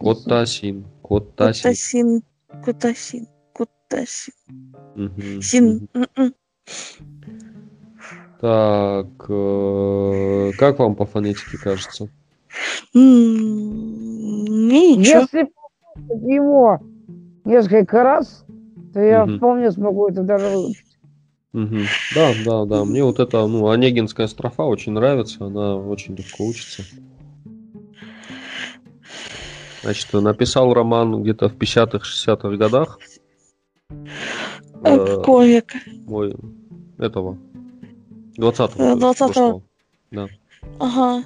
Коттасин. 0.00 0.84
Коттасин. 1.04 1.62
Кутасин. 1.62 2.22
Кутасин. 2.64 3.28
Кутасин. 3.52 4.34
Мгм. 4.96 5.42
Син. 5.42 5.88
М-м. 5.94 6.34
Так, 8.40 9.26
э, 9.28 10.50
как 10.58 10.80
вам 10.80 10.96
по 10.96 11.06
фонетике 11.06 11.56
кажется? 11.56 12.08
Ничего. 12.92 15.20
Если 15.20 15.48
его 16.10 16.80
несколько 17.44 18.02
раз, 18.02 18.44
то 18.92 19.00
я 19.00 19.26
Мгм. 19.26 19.38
вполне 19.38 19.70
смогу 19.70 20.08
это 20.08 20.22
даже 20.22 20.48
выучить. 20.48 20.84
Мгм. 21.52 21.86
Да, 22.14 22.32
да, 22.44 22.64
да. 22.64 22.84
Мне 22.84 23.04
вот 23.04 23.20
эта, 23.20 23.46
ну, 23.46 23.68
Онегинская 23.68 24.26
строфа 24.26 24.64
очень 24.64 24.92
нравится, 24.92 25.46
она 25.46 25.76
очень 25.76 26.16
легко 26.16 26.46
учится. 26.46 26.82
Значит, 29.82 30.12
написал 30.14 30.72
роман 30.72 31.22
где-то 31.22 31.48
в 31.48 31.56
50-х, 31.56 32.04
60-х 32.06 32.56
годах. 32.56 32.98
А, 34.82 34.96
Э, 34.96 35.16
Какого 35.16 35.46
века? 35.46 35.78
мой 36.06 36.34
этого 36.98 37.36
20-го. 38.38 38.82
Э, 38.82 38.98
то 38.98 39.06
есть 39.06 39.20
20-го. 39.20 39.62
прошлого. 40.10 40.30
Ага. 40.80 41.24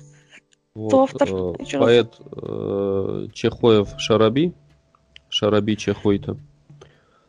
Вот, 0.78 0.88
Кто 0.90 1.02
автор? 1.02 1.28
э, 1.28 1.78
поэт 1.78 2.20
э, 2.40 3.26
Чехоев 3.32 3.88
Шараби, 3.98 4.52
Шараби 5.28 5.74
Чехойта. 5.74 6.36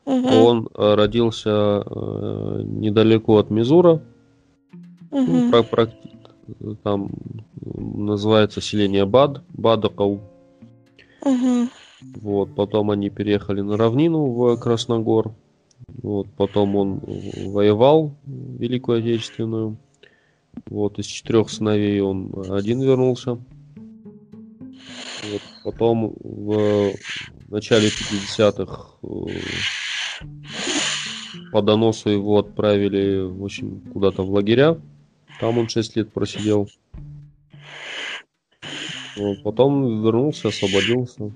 Ага. 0.05 0.35
Он 0.35 0.69
э, 0.75 0.93
родился 0.95 1.49
э, 1.83 2.61
недалеко 2.63 3.37
от 3.37 3.49
Мизура, 3.49 4.01
ну, 5.09 5.47
Ага. 5.49 5.63
про- 5.63 5.85
про- 5.85 6.75
там 6.83 7.09
называется 7.63 8.61
селение 8.61 9.05
Бад, 9.05 9.41
Бадакау. 9.49 10.19
Ага. 11.23 11.69
Вот, 12.21 12.53
потом 12.55 12.91
они 12.91 13.09
переехали 13.09 13.61
на 13.61 13.77
равнину 13.77 14.25
в 14.27 14.57
Красногор. 14.57 15.31
Вот, 16.03 16.27
потом 16.37 16.75
он 16.75 17.01
воевал 17.47 18.11
Великую 18.27 18.99
Отечественную. 18.99 19.77
Вот, 20.67 20.99
из 20.99 21.05
четырех 21.05 21.49
сыновей 21.49 22.01
он 22.01 22.31
один 22.49 22.81
вернулся. 22.81 23.31
Вот, 23.31 25.41
потом 25.63 26.13
в 26.19 26.93
начале 27.49 27.89
50-х 27.89 28.87
э, 29.03 29.07
по 31.51 31.61
доносу 31.61 32.09
его 32.09 32.39
отправили, 32.39 33.21
в 33.21 33.43
общем, 33.43 33.81
куда-то 33.91 34.23
в 34.23 34.31
лагеря. 34.31 34.79
Там 35.39 35.57
он 35.57 35.67
6 35.67 35.97
лет 35.97 36.13
просидел. 36.13 36.69
Вот, 39.17 39.43
потом 39.43 40.03
вернулся, 40.03 40.49
освободился. 40.49 41.31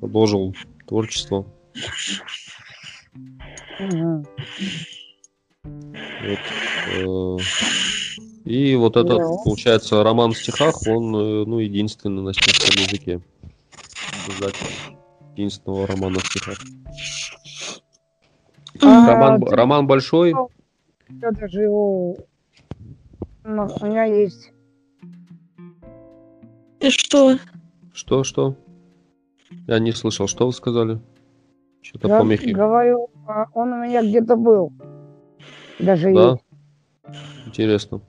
Продолжил 0.00 0.54
творчество. 0.86 1.46
Вот, 6.20 6.38
э, 6.94 7.36
и 8.48 8.76
вот 8.76 8.96
этот, 8.96 9.18
Да. 9.18 9.36
получается, 9.44 10.02
роман 10.02 10.32
в 10.32 10.38
стихах, 10.38 10.74
он, 10.86 11.14
э, 11.14 11.44
ну, 11.44 11.58
единственный 11.58 12.22
на 12.22 12.32
чешском 12.32 12.82
языке. 12.82 13.20
Создатель 14.26 14.66
единственного 15.36 15.86
романа 15.86 16.18
в 16.18 16.24
стихах. 16.26 16.58
А, 18.82 19.06
Роман, 19.08 19.40
ты- 19.42 19.54
роман 19.56 19.86
большой, 19.86 20.34
Я 21.10 21.30
даже 21.32 21.62
его... 21.62 22.16
Ну, 23.44 23.68
у 23.80 23.86
меня 23.86 24.04
есть. 24.04 24.52
И 26.80 26.90
что? 26.90 27.36
что, 27.92 28.24
что? 28.24 28.54
Я 29.66 29.78
не 29.78 29.92
слышал, 29.92 30.26
что 30.26 30.46
вы 30.46 30.52
сказали? 30.52 31.00
Что-то 31.82 32.08
Я 32.08 32.18
помехи. 32.18 32.50
говорю, 32.50 33.08
а, 33.26 33.46
он 33.54 33.72
у 33.72 33.84
меня 33.84 34.02
где-то 34.02 34.36
был. 34.36 34.72
Даже 35.78 36.12
Да? 36.12 36.30
есть. 36.32 36.42
Интересно. 37.46 38.00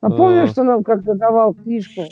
А 0.00 0.10
помнишь, 0.10 0.50
А. 0.50 0.52
что 0.52 0.62
нам 0.64 0.84
как-то 0.84 1.14
давал 1.14 1.54
книжку? 1.54 2.02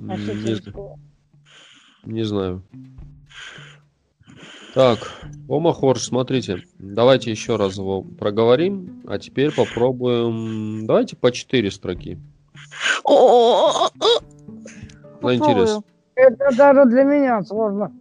М, 0.00 0.08
Не, 0.08 0.16
з- 0.16 0.30
осетинскую? 0.30 0.96
не 2.04 2.24
знаю. 2.24 2.62
Так, 4.74 4.98
Омахорж, 5.48 6.00
смотрите, 6.02 6.62
давайте 6.78 7.30
еще 7.32 7.56
раз 7.56 7.76
его 7.76 8.02
проговорим, 8.02 9.02
а 9.06 9.18
теперь 9.18 9.52
попробуем, 9.52 10.86
давайте 10.86 11.16
по 11.16 11.32
4 11.32 11.70
строки. 11.70 12.18
На 15.22 15.34
интерес. 15.34 15.80
Это 16.14 16.56
даже 16.56 16.84
для 16.88 17.02
меня 17.04 17.42
сложно. 17.42 17.92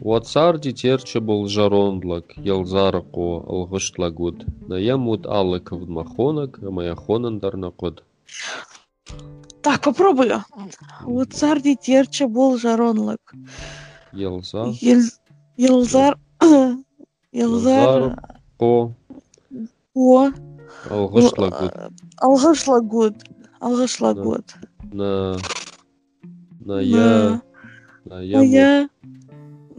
Уацарди 0.00 0.72
терчебл 0.72 1.46
жарондлак, 1.46 2.36
елзарако 2.36 3.44
алгышлагуд, 3.46 4.46
наямут 4.68 5.26
алык 5.26 5.72
вдмахонок, 5.72 6.58
маяхонан 6.62 7.38
дарнакод. 7.38 8.04
Так, 9.62 9.82
попробую. 9.82 10.44
Терча 11.82 12.28
был 12.28 12.58
жаронлак. 12.58 13.34
Елза, 14.12 14.72
Ел- 14.80 15.10
Елзар... 15.56 16.18
Елзар... 17.32 18.18
по 18.58 18.92
О, 19.94 20.30
алгышлагуд, 20.88 21.72
алгышлагуд. 22.16 23.16
Алгышлагуд. 23.60 24.44
на, 24.92 25.36
на 26.60 26.80
я, 26.80 27.42
на 28.04 28.20
я... 28.20 28.88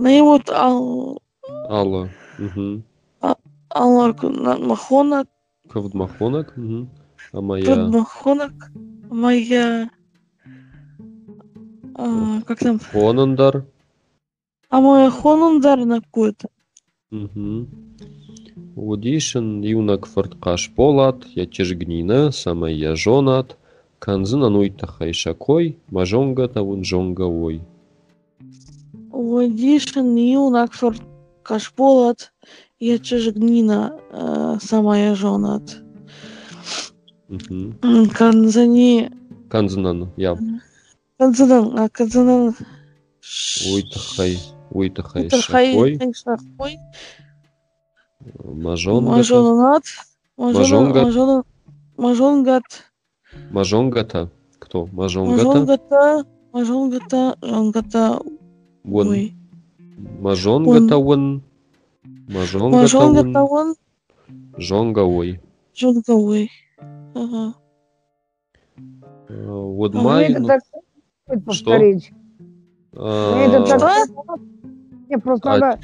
Ну, 0.02 0.24
вот 0.24 0.49
ал... 0.49 1.22
алла. 1.70 2.10
Мгм. 2.39 2.84
Аллах 3.70 4.24
Махонак, 4.24 5.28
Кавдмахонок. 5.70 6.58
мгм. 6.58 6.89
А 7.32 7.41
моя... 7.41 7.86
Махонак, 7.86 8.72
моя... 9.12 9.91
а, 11.93 12.41
как 12.47 12.58
там? 12.58 12.80
Хонандар. 12.80 13.64
А 14.70 14.82
моя 14.82 15.12
Хонундар 15.12 15.86
на 15.86 16.02
какую-то. 16.02 16.49
Мгм. 17.12 17.70
Удишин 18.76 19.62
юнак 19.62 20.08
форткаш 20.08 20.72
полат, 20.76 21.28
я 21.36 21.45
чежгнина, 21.45 22.32
самая 22.32 22.74
я 22.74 22.95
жонат, 22.95 23.56
канзына 23.99 24.49
нуйта 24.49 24.88
хайшакой, 24.88 25.78
мажонга 25.91 26.47
тавун 26.47 26.84
жонга 26.84 27.28
ой. 27.28 27.62
Водишин 29.22 30.16
юнак 30.16 30.72
кашполат, 31.44 32.32
я 32.80 32.98
чежгнина, 33.00 33.94
э, 34.12 34.58
самая 34.62 35.16
жонат. 35.16 35.78
М, 37.30 38.10
Канзани... 38.10 39.10
Канзынан, 39.50 40.12
я. 40.18 40.38
Канзанан, 41.18 41.80
а 41.80 41.90
Канзанан... 41.90 42.56
Уйтахай, 43.72 44.38
уйтахай 44.72 45.30
Хай, 45.30 45.40
шакой, 45.40 46.00
шахой, 46.14 46.78
мажонга, 48.44 49.12
мажонат, 49.12 49.84
Мажонгат. 50.38 51.04
мажонгат, 51.98 52.64
мажонгата. 53.52 54.30
Кто? 54.60 54.88
Мажонгата? 54.92 55.46
мажонгата, 55.46 56.26
мажонгата, 56.54 57.36
жонгата, 57.44 58.20
Вон. 58.84 59.08
ой. 59.10 59.34
Мажонгата 60.20 60.98
вон. 60.98 61.44
Мажонгата 62.28 62.82
Мажонгата 62.82 63.42
вон. 63.42 63.68
он, 63.70 63.76
Жонга 64.58 65.00
ой. 65.00 65.40
жонга 65.76 66.12
ой. 66.12 66.50
Ага. 67.14 67.56
Вот 69.30 69.94
май... 69.94 70.26
Мне 70.26 70.34
это 70.34 70.42
ну, 70.42 70.48
так 70.48 70.62
стоит 71.26 71.46
повторить. 71.46 72.12
Мне. 72.94 73.66
Что? 73.66 75.20
Просто 75.24 75.54
А- 75.54 75.58
надо 75.58 75.80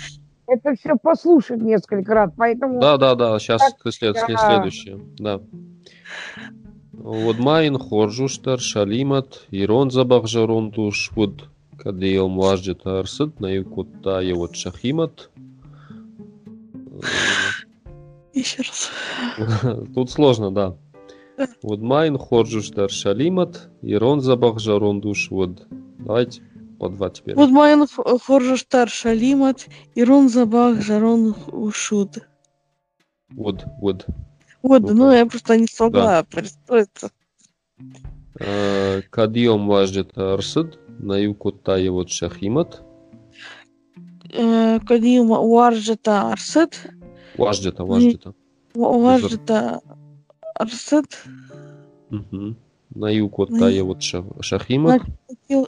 это 0.48 0.76
все 0.76 0.96
послушать 0.96 1.62
несколько 1.62 2.14
раз, 2.14 2.32
поэтому... 2.36 2.80
Да, 2.80 2.98
да, 2.98 3.16
да, 3.16 3.38
сейчас 3.40 3.62
след, 3.90 4.18
след- 4.18 4.40
следующее. 4.40 5.00
Да. 5.18 5.42
Вот 6.94 7.38
майн 7.38 7.78
хоржуштар 7.78 8.60
шалимат 8.60 9.46
ирон 9.52 9.92
забахжарон 9.92 10.72
туш 10.72 11.12
вот 11.78 11.84
кадеел 11.84 12.28
млаждет 12.28 12.86
арсыт 12.86 13.40
на 13.40 13.48
юкутта 13.48 14.22
вот 14.34 14.56
шахимат. 14.56 15.30
Еще 18.34 18.62
раз. 18.62 18.92
Тут 19.96 20.12
сложно, 20.12 20.52
да. 20.52 20.78
Вот 21.62 21.80
майн 21.80 22.18
хоржуштар 22.18 22.90
шалимат 22.90 23.70
ирон 23.82 24.22
забахжарон 24.22 25.02
душ 25.02 25.30
вот. 25.30 25.68
Давайте 26.00 26.42
по 26.80 26.90
два 26.90 27.10
теперь. 27.10 27.36
Вот 27.36 27.50
Майен 27.50 27.88
Хоржаштар 27.88 28.88
Шалимат, 28.88 29.68
Ирон 29.96 30.30
Забах, 30.30 30.80
Жарон 30.82 31.36
Ушуд. 31.48 32.28
Вот, 33.30 33.66
вот. 33.82 34.06
Вот, 34.62 34.82
Ну-ка. 34.84 34.94
ну 34.94 35.12
я 35.12 35.26
просто 35.26 35.58
не 35.58 35.66
смогла 35.68 36.24
представиться. 36.24 37.10
Э, 38.40 39.02
кадиом 39.10 39.68
на 39.68 41.18
юку 41.18 41.52
та 41.52 41.78
его 41.78 42.08
шахимат 42.08 42.84
кадиом 44.88 45.28
важдета 45.28 46.32
арсад. 46.32 46.80
важдета 47.38 47.84
важдета 47.86 48.34
важдета 48.74 49.82
арсад. 50.56 51.06
на 52.96 53.10
юку 53.10 53.46
та 53.46 53.70
его 53.70 53.98
Шахимат. 54.42 55.02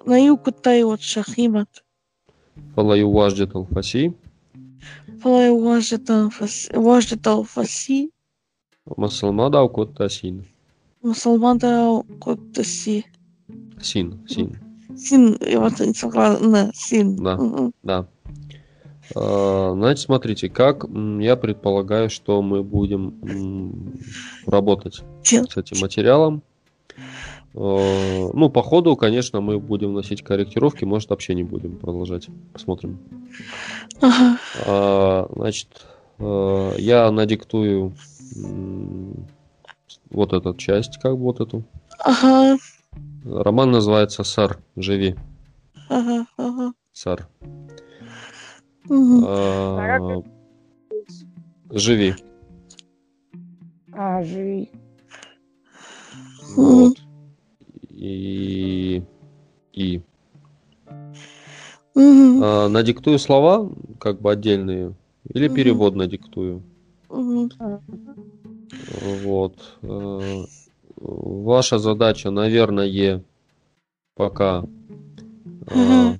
На 0.06 0.18
юку 0.18 0.52
та 0.52 0.74
его 0.74 0.98
Шахимат. 0.98 1.84
Фалаю 2.76 3.12
важдет 3.12 3.56
Алфаси. 3.56 4.14
Фалаю 5.22 5.60
важдет 5.60 7.28
Алфаси. 7.28 8.12
Масалма 8.98 9.50
дал 9.50 9.70
кот 9.70 9.96
Тасин. 9.96 10.46
Тасин. 11.02 11.10
Мусалмада 11.10 12.04
Коттаси. 12.22 13.06
Син, 13.82 14.20
син, 14.28 14.58
Син, 14.98 15.38
я 15.42 15.60
вот 15.60 15.80
не 15.80 15.94
смогла, 15.94 16.38
на, 16.40 16.72
Син. 16.74 17.16
Да. 17.16 17.40
Да. 17.84 18.08
А, 19.16 19.74
Значит, 19.74 20.04
смотрите, 20.06 20.50
как 20.50 20.86
я 21.20 21.36
предполагаю, 21.36 22.10
что 22.10 22.42
мы 22.42 22.64
будем 22.64 23.94
работать 24.46 25.02
с 25.24 25.58
этим 25.58 25.80
материалом. 25.80 26.44
Э, 27.56 28.30
Ну, 28.34 28.50
по 28.50 28.62
ходу, 28.62 28.96
конечно, 28.96 29.42
мы 29.42 29.60
будем 29.60 29.92
вносить 29.94 30.22
корректировки, 30.22 30.86
может, 30.86 31.10
вообще 31.10 31.34
не 31.34 31.44
будем 31.44 31.78
продолжать. 31.78 32.28
Посмотрим. 32.54 33.00
Ага. 34.02 34.38
А, 34.68 35.30
Значит, 35.34 35.70
я 36.20 37.10
надиктую 37.12 37.94
вот 40.10 40.34
эту 40.34 40.54
часть, 40.56 40.98
как 41.00 41.14
бы 41.14 41.24
вот 41.24 41.40
эту. 41.40 41.64
Ага. 42.00 42.58
Роман 43.24 43.72
называется 43.72 44.24
«Сар. 44.24 44.60
Живи». 44.76 45.16
Ага. 45.90 46.26
Ага. 46.38 46.74
«Сар». 46.94 47.28
Мгм. 48.90 49.24
А, 49.28 50.22
Живи. 51.72 52.16
А, 53.92 54.24
живи. 54.24 54.72
Вот. 56.56 56.98
И... 57.90 59.04
И... 59.74 60.02
Мгм. 61.94 62.44
А, 62.44 62.68
Надиктую 62.70 63.20
слова, 63.20 63.70
как 64.00 64.22
бы 64.22 64.32
отдельные, 64.32 64.96
или 65.26 65.48
Мгм. 65.48 65.56
перевод 65.56 65.96
надиктую. 65.96 66.64
Мгм. 67.10 67.52
Вот. 69.02 69.78
Э, 69.82 70.44
Ваша 71.02 71.78
задача, 71.80 72.30
наверное, 72.30 73.24
пока, 74.16 74.66
э, 75.68 76.14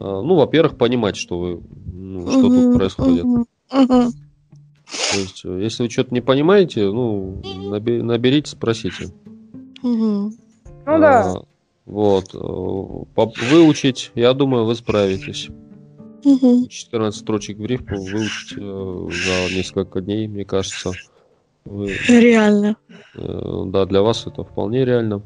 ну, 0.00 0.34
во-первых, 0.34 0.76
понимать, 0.76 1.14
что 1.16 1.38
вы, 1.38 1.60
ну, 1.94 2.28
что 2.28 2.48
Мгм. 2.48 2.54
тут 2.62 2.74
происходит. 2.74 3.24
Мгм. 3.24 3.46
То 3.70 5.18
есть, 5.20 5.44
если 5.44 5.84
вы 5.84 5.90
что-то 5.90 6.12
не 6.12 6.20
понимаете, 6.20 6.90
ну, 6.90 7.40
наберите, 7.70 8.50
спросите. 8.50 9.08
Мгм. 9.82 10.34
Ну 10.86 10.98
да. 10.98 11.32
А, 11.32 11.42
Вот. 11.86 12.34
э, 12.34 12.38
поп- 13.14 13.38
Выучить, 13.50 14.10
я 14.16 14.32
думаю, 14.32 14.64
вы 14.64 14.74
справитесь. 14.74 15.48
Мгм. 16.24 16.66
14 16.68 17.20
строчек 17.20 17.58
в 17.58 17.64
рифму 17.66 18.02
выучить 18.02 18.56
за 18.58 19.54
несколько 19.54 20.00
дней, 20.00 20.26
мне 20.26 20.44
кажется. 20.44 20.90
Вы, 21.66 21.98
Реально. 22.08 22.76
э, 23.14 23.62
да, 23.66 23.86
для 23.86 24.02
вас 24.02 24.26
это 24.26 24.44
вполне 24.44 24.84
реально. 24.84 25.22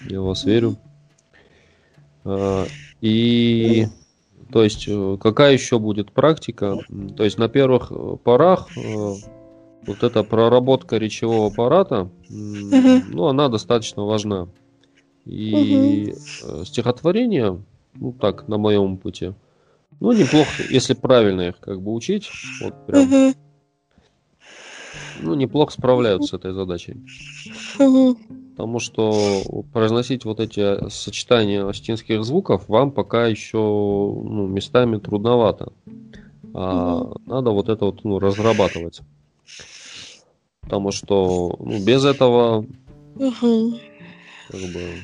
Я 0.00 0.20
в 0.20 0.26
вас 0.26 0.44
верю. 0.44 0.76
А, 2.24 2.66
И, 3.00 3.86
то 4.52 4.62
есть, 4.62 4.86
э, 4.86 5.16
какая 5.20 5.54
еще 5.54 5.78
будет 5.78 6.12
практика? 6.12 6.78
То 7.16 7.24
есть, 7.24 7.38
на 7.38 7.48
первых 7.48 7.90
э, 7.90 8.16
порах 8.22 8.68
вот 8.76 10.02
эта 10.02 10.24
проработка 10.24 10.96
речевого 10.96 11.46
аппарата, 11.46 12.10
ну, 12.28 13.26
она 13.26 13.48
достаточно 13.48 14.04
важна. 14.04 14.48
И 15.24 16.14
э, 16.42 16.64
стихотворение, 16.64 17.62
ну 17.94 18.12
так, 18.12 18.48
на 18.48 18.58
моем 18.58 18.94
опыте, 18.94 19.34
ну, 20.00 20.12
неплохо, 20.12 20.50
если 20.70 20.94
правильно 20.94 21.48
их 21.48 21.58
как 21.58 21.80
бы 21.80 21.92
учить, 21.92 22.30
вот 22.60 22.86
прям, 22.86 23.06
Мгм. 23.06 23.34
Ну, 25.18 25.34
неплохо 25.34 25.72
справляются 25.72 26.28
с 26.28 26.38
этой 26.38 26.52
задачей. 26.52 26.96
Потому 28.56 28.78
что 28.78 29.64
произносить 29.72 30.24
вот 30.24 30.40
эти 30.40 30.88
сочетания 30.88 31.68
астинских 31.68 32.24
звуков 32.24 32.68
вам 32.68 32.90
пока 32.90 33.26
еще 33.26 33.58
ну, 33.58 34.46
местами 34.46 34.96
трудновато. 34.98 35.72
А 36.54 37.12
надо 37.26 37.50
вот 37.50 37.68
это 37.68 37.84
вот 37.84 38.02
ну, 38.04 38.18
разрабатывать. 38.18 39.02
Потому 40.62 40.90
что 40.90 41.54
ну, 41.60 41.78
без 41.78 42.04
этого 42.04 42.66
Мгм. 43.14 43.78
как 44.48 44.68
бы 44.68 45.02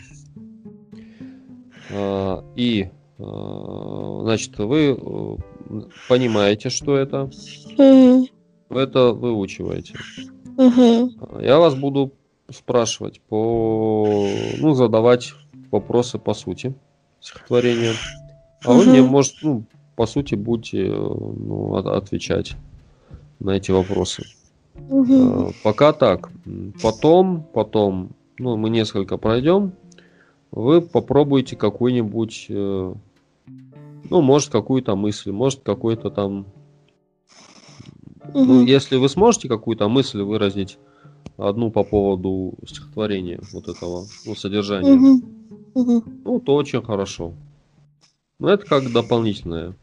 а, 1.91 2.43
и 2.57 2.89
а, 3.19 4.21
значит 4.23 4.59
вы 4.59 4.97
э, 4.99 5.37
понимаете, 6.09 6.71
что 6.71 6.97
это, 6.97 7.31
Мгм. 7.79 8.27
Вы 8.73 8.81
это 8.81 9.13
выучиваете. 9.13 9.95
Мгм. 10.57 11.11
Я 11.41 11.59
вас 11.59 11.75
буду 11.75 12.13
спрашивать 12.51 13.21
по, 13.21 14.27
ну, 14.59 14.75
задавать 14.75 15.33
вопросы 15.71 16.19
по 16.19 16.35
сути 16.35 16.75
стихотворения, 17.21 17.93
а 18.65 18.73
вы 18.73 18.83
Мгм. 18.83 18.91
мне, 18.91 19.03
может, 19.03 19.35
ну, 19.43 19.65
по 19.97 20.07
сути, 20.07 20.35
будете 20.35 20.87
э, 20.87 20.91
ну, 20.91 21.75
от- 21.77 21.87
отвечать. 21.87 22.53
на 23.41 23.51
эти 23.57 23.73
вопросы. 23.73 24.23
Э, 24.89 25.51
Пока 25.65 25.93
так. 25.93 26.31
Потом, 26.81 27.43
потом, 27.53 28.11
ну, 28.39 28.57
мы 28.57 28.71
несколько 28.71 29.17
пройдем. 29.19 29.73
Вы 30.53 30.81
попробуйте 30.81 31.57
какой-нибудь, 31.57 32.47
э, 32.51 32.95
ну, 34.11 34.21
может, 34.21 34.51
какую-то 34.51 34.95
мысль, 34.95 35.33
может, 35.33 35.61
какой-то 35.65 36.11
там... 36.11 36.47
Ну, 38.25 38.45
Мгм. 38.45 38.65
если 38.67 38.97
вы 38.97 39.09
сможете 39.09 39.49
какую-то 39.49 39.89
мысль 39.89 40.23
выразить, 40.23 40.79
одну 41.37 41.71
по 41.71 41.83
поводу 41.85 42.55
стихотворения 42.67 43.41
вот 43.53 43.69
этого, 43.69 44.07
ну, 44.25 44.35
содержания, 44.35 44.95
Мгм. 44.95 45.23
Мгм. 45.75 46.03
ну, 46.25 46.41
то 46.41 46.55
очень 46.55 46.83
хорошо. 46.83 47.33
Но 48.39 48.49
это 48.51 48.67
как 48.67 48.93
дополнительное. 48.93 49.75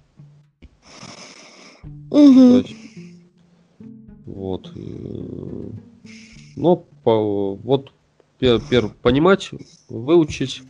Есть, 2.12 2.76
вот. 4.26 4.72
э, 4.76 5.70
Но 6.56 6.84
по- 7.04 7.56
вот 7.56 7.92
пер, 8.40 8.60
пер- 8.70 8.92
понимать, 9.02 9.52
выучить. 9.88 10.64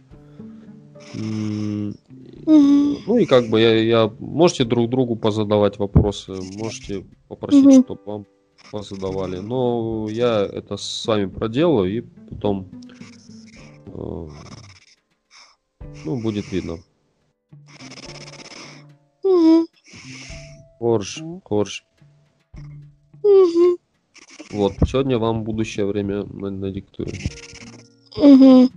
Ну 2.46 3.18
и 3.18 3.26
как 3.26 3.50
бы 3.50 3.60
я, 3.60 3.74
я 3.82 4.12
можете 4.20 4.66
друг 4.66 4.90
другу 4.90 5.16
позадавать 5.16 5.78
вопросы, 5.80 6.34
можете 6.34 7.06
попросить, 7.28 7.64
Мгм. 7.66 7.84
чтобы 7.84 8.02
вам 8.06 8.26
позадавали. 8.72 9.40
Но 9.40 10.08
я 10.10 10.44
это 10.46 10.78
с 10.78 11.06
вами 11.06 11.26
проделаю 11.26 11.92
и 11.98 12.02
потом 12.02 12.68
э, 13.88 14.28
ну 16.06 16.22
будет 16.22 16.52
видно. 16.52 16.80
Мгм. 19.24 19.68
Корж, 20.80 21.24
корж. 21.44 21.84
Мгм. 23.24 23.78
Вот, 24.52 24.74
сегодня 24.88 25.18
вам 25.20 25.44
будущее 25.44 25.86
время 25.86 26.24
на- 26.24 26.50
надиктую. 26.50 27.10
Мгм. 28.18 28.70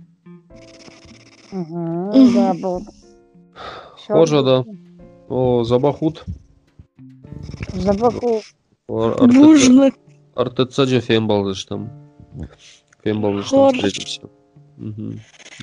Мгм, 1.51 2.33
Да, 2.33 2.53
буду. 2.53 2.85
Кожа, 4.07 4.43
да. 4.43 4.65
О, 5.29 5.63
Забахут. 5.63 6.23
Забаку. 7.73 8.41
Бужно. 8.87 9.91
Артецаджи 10.35 10.99
Фембалдыш 10.99 11.63
там. 11.65 11.89
Фембалдыш 13.03 13.49
там 13.49 13.73
встретимся. 13.73 14.21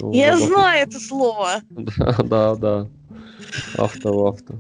О, 0.01 0.13
Я 0.13 0.37
Забахут. 0.37 0.49
знаю 0.55 0.83
это 0.89 0.99
слово. 1.01 1.49
Да, 1.71 2.17
да, 2.25 2.55
да. 2.57 2.89
Авто, 3.77 4.27
авто. 4.29 4.55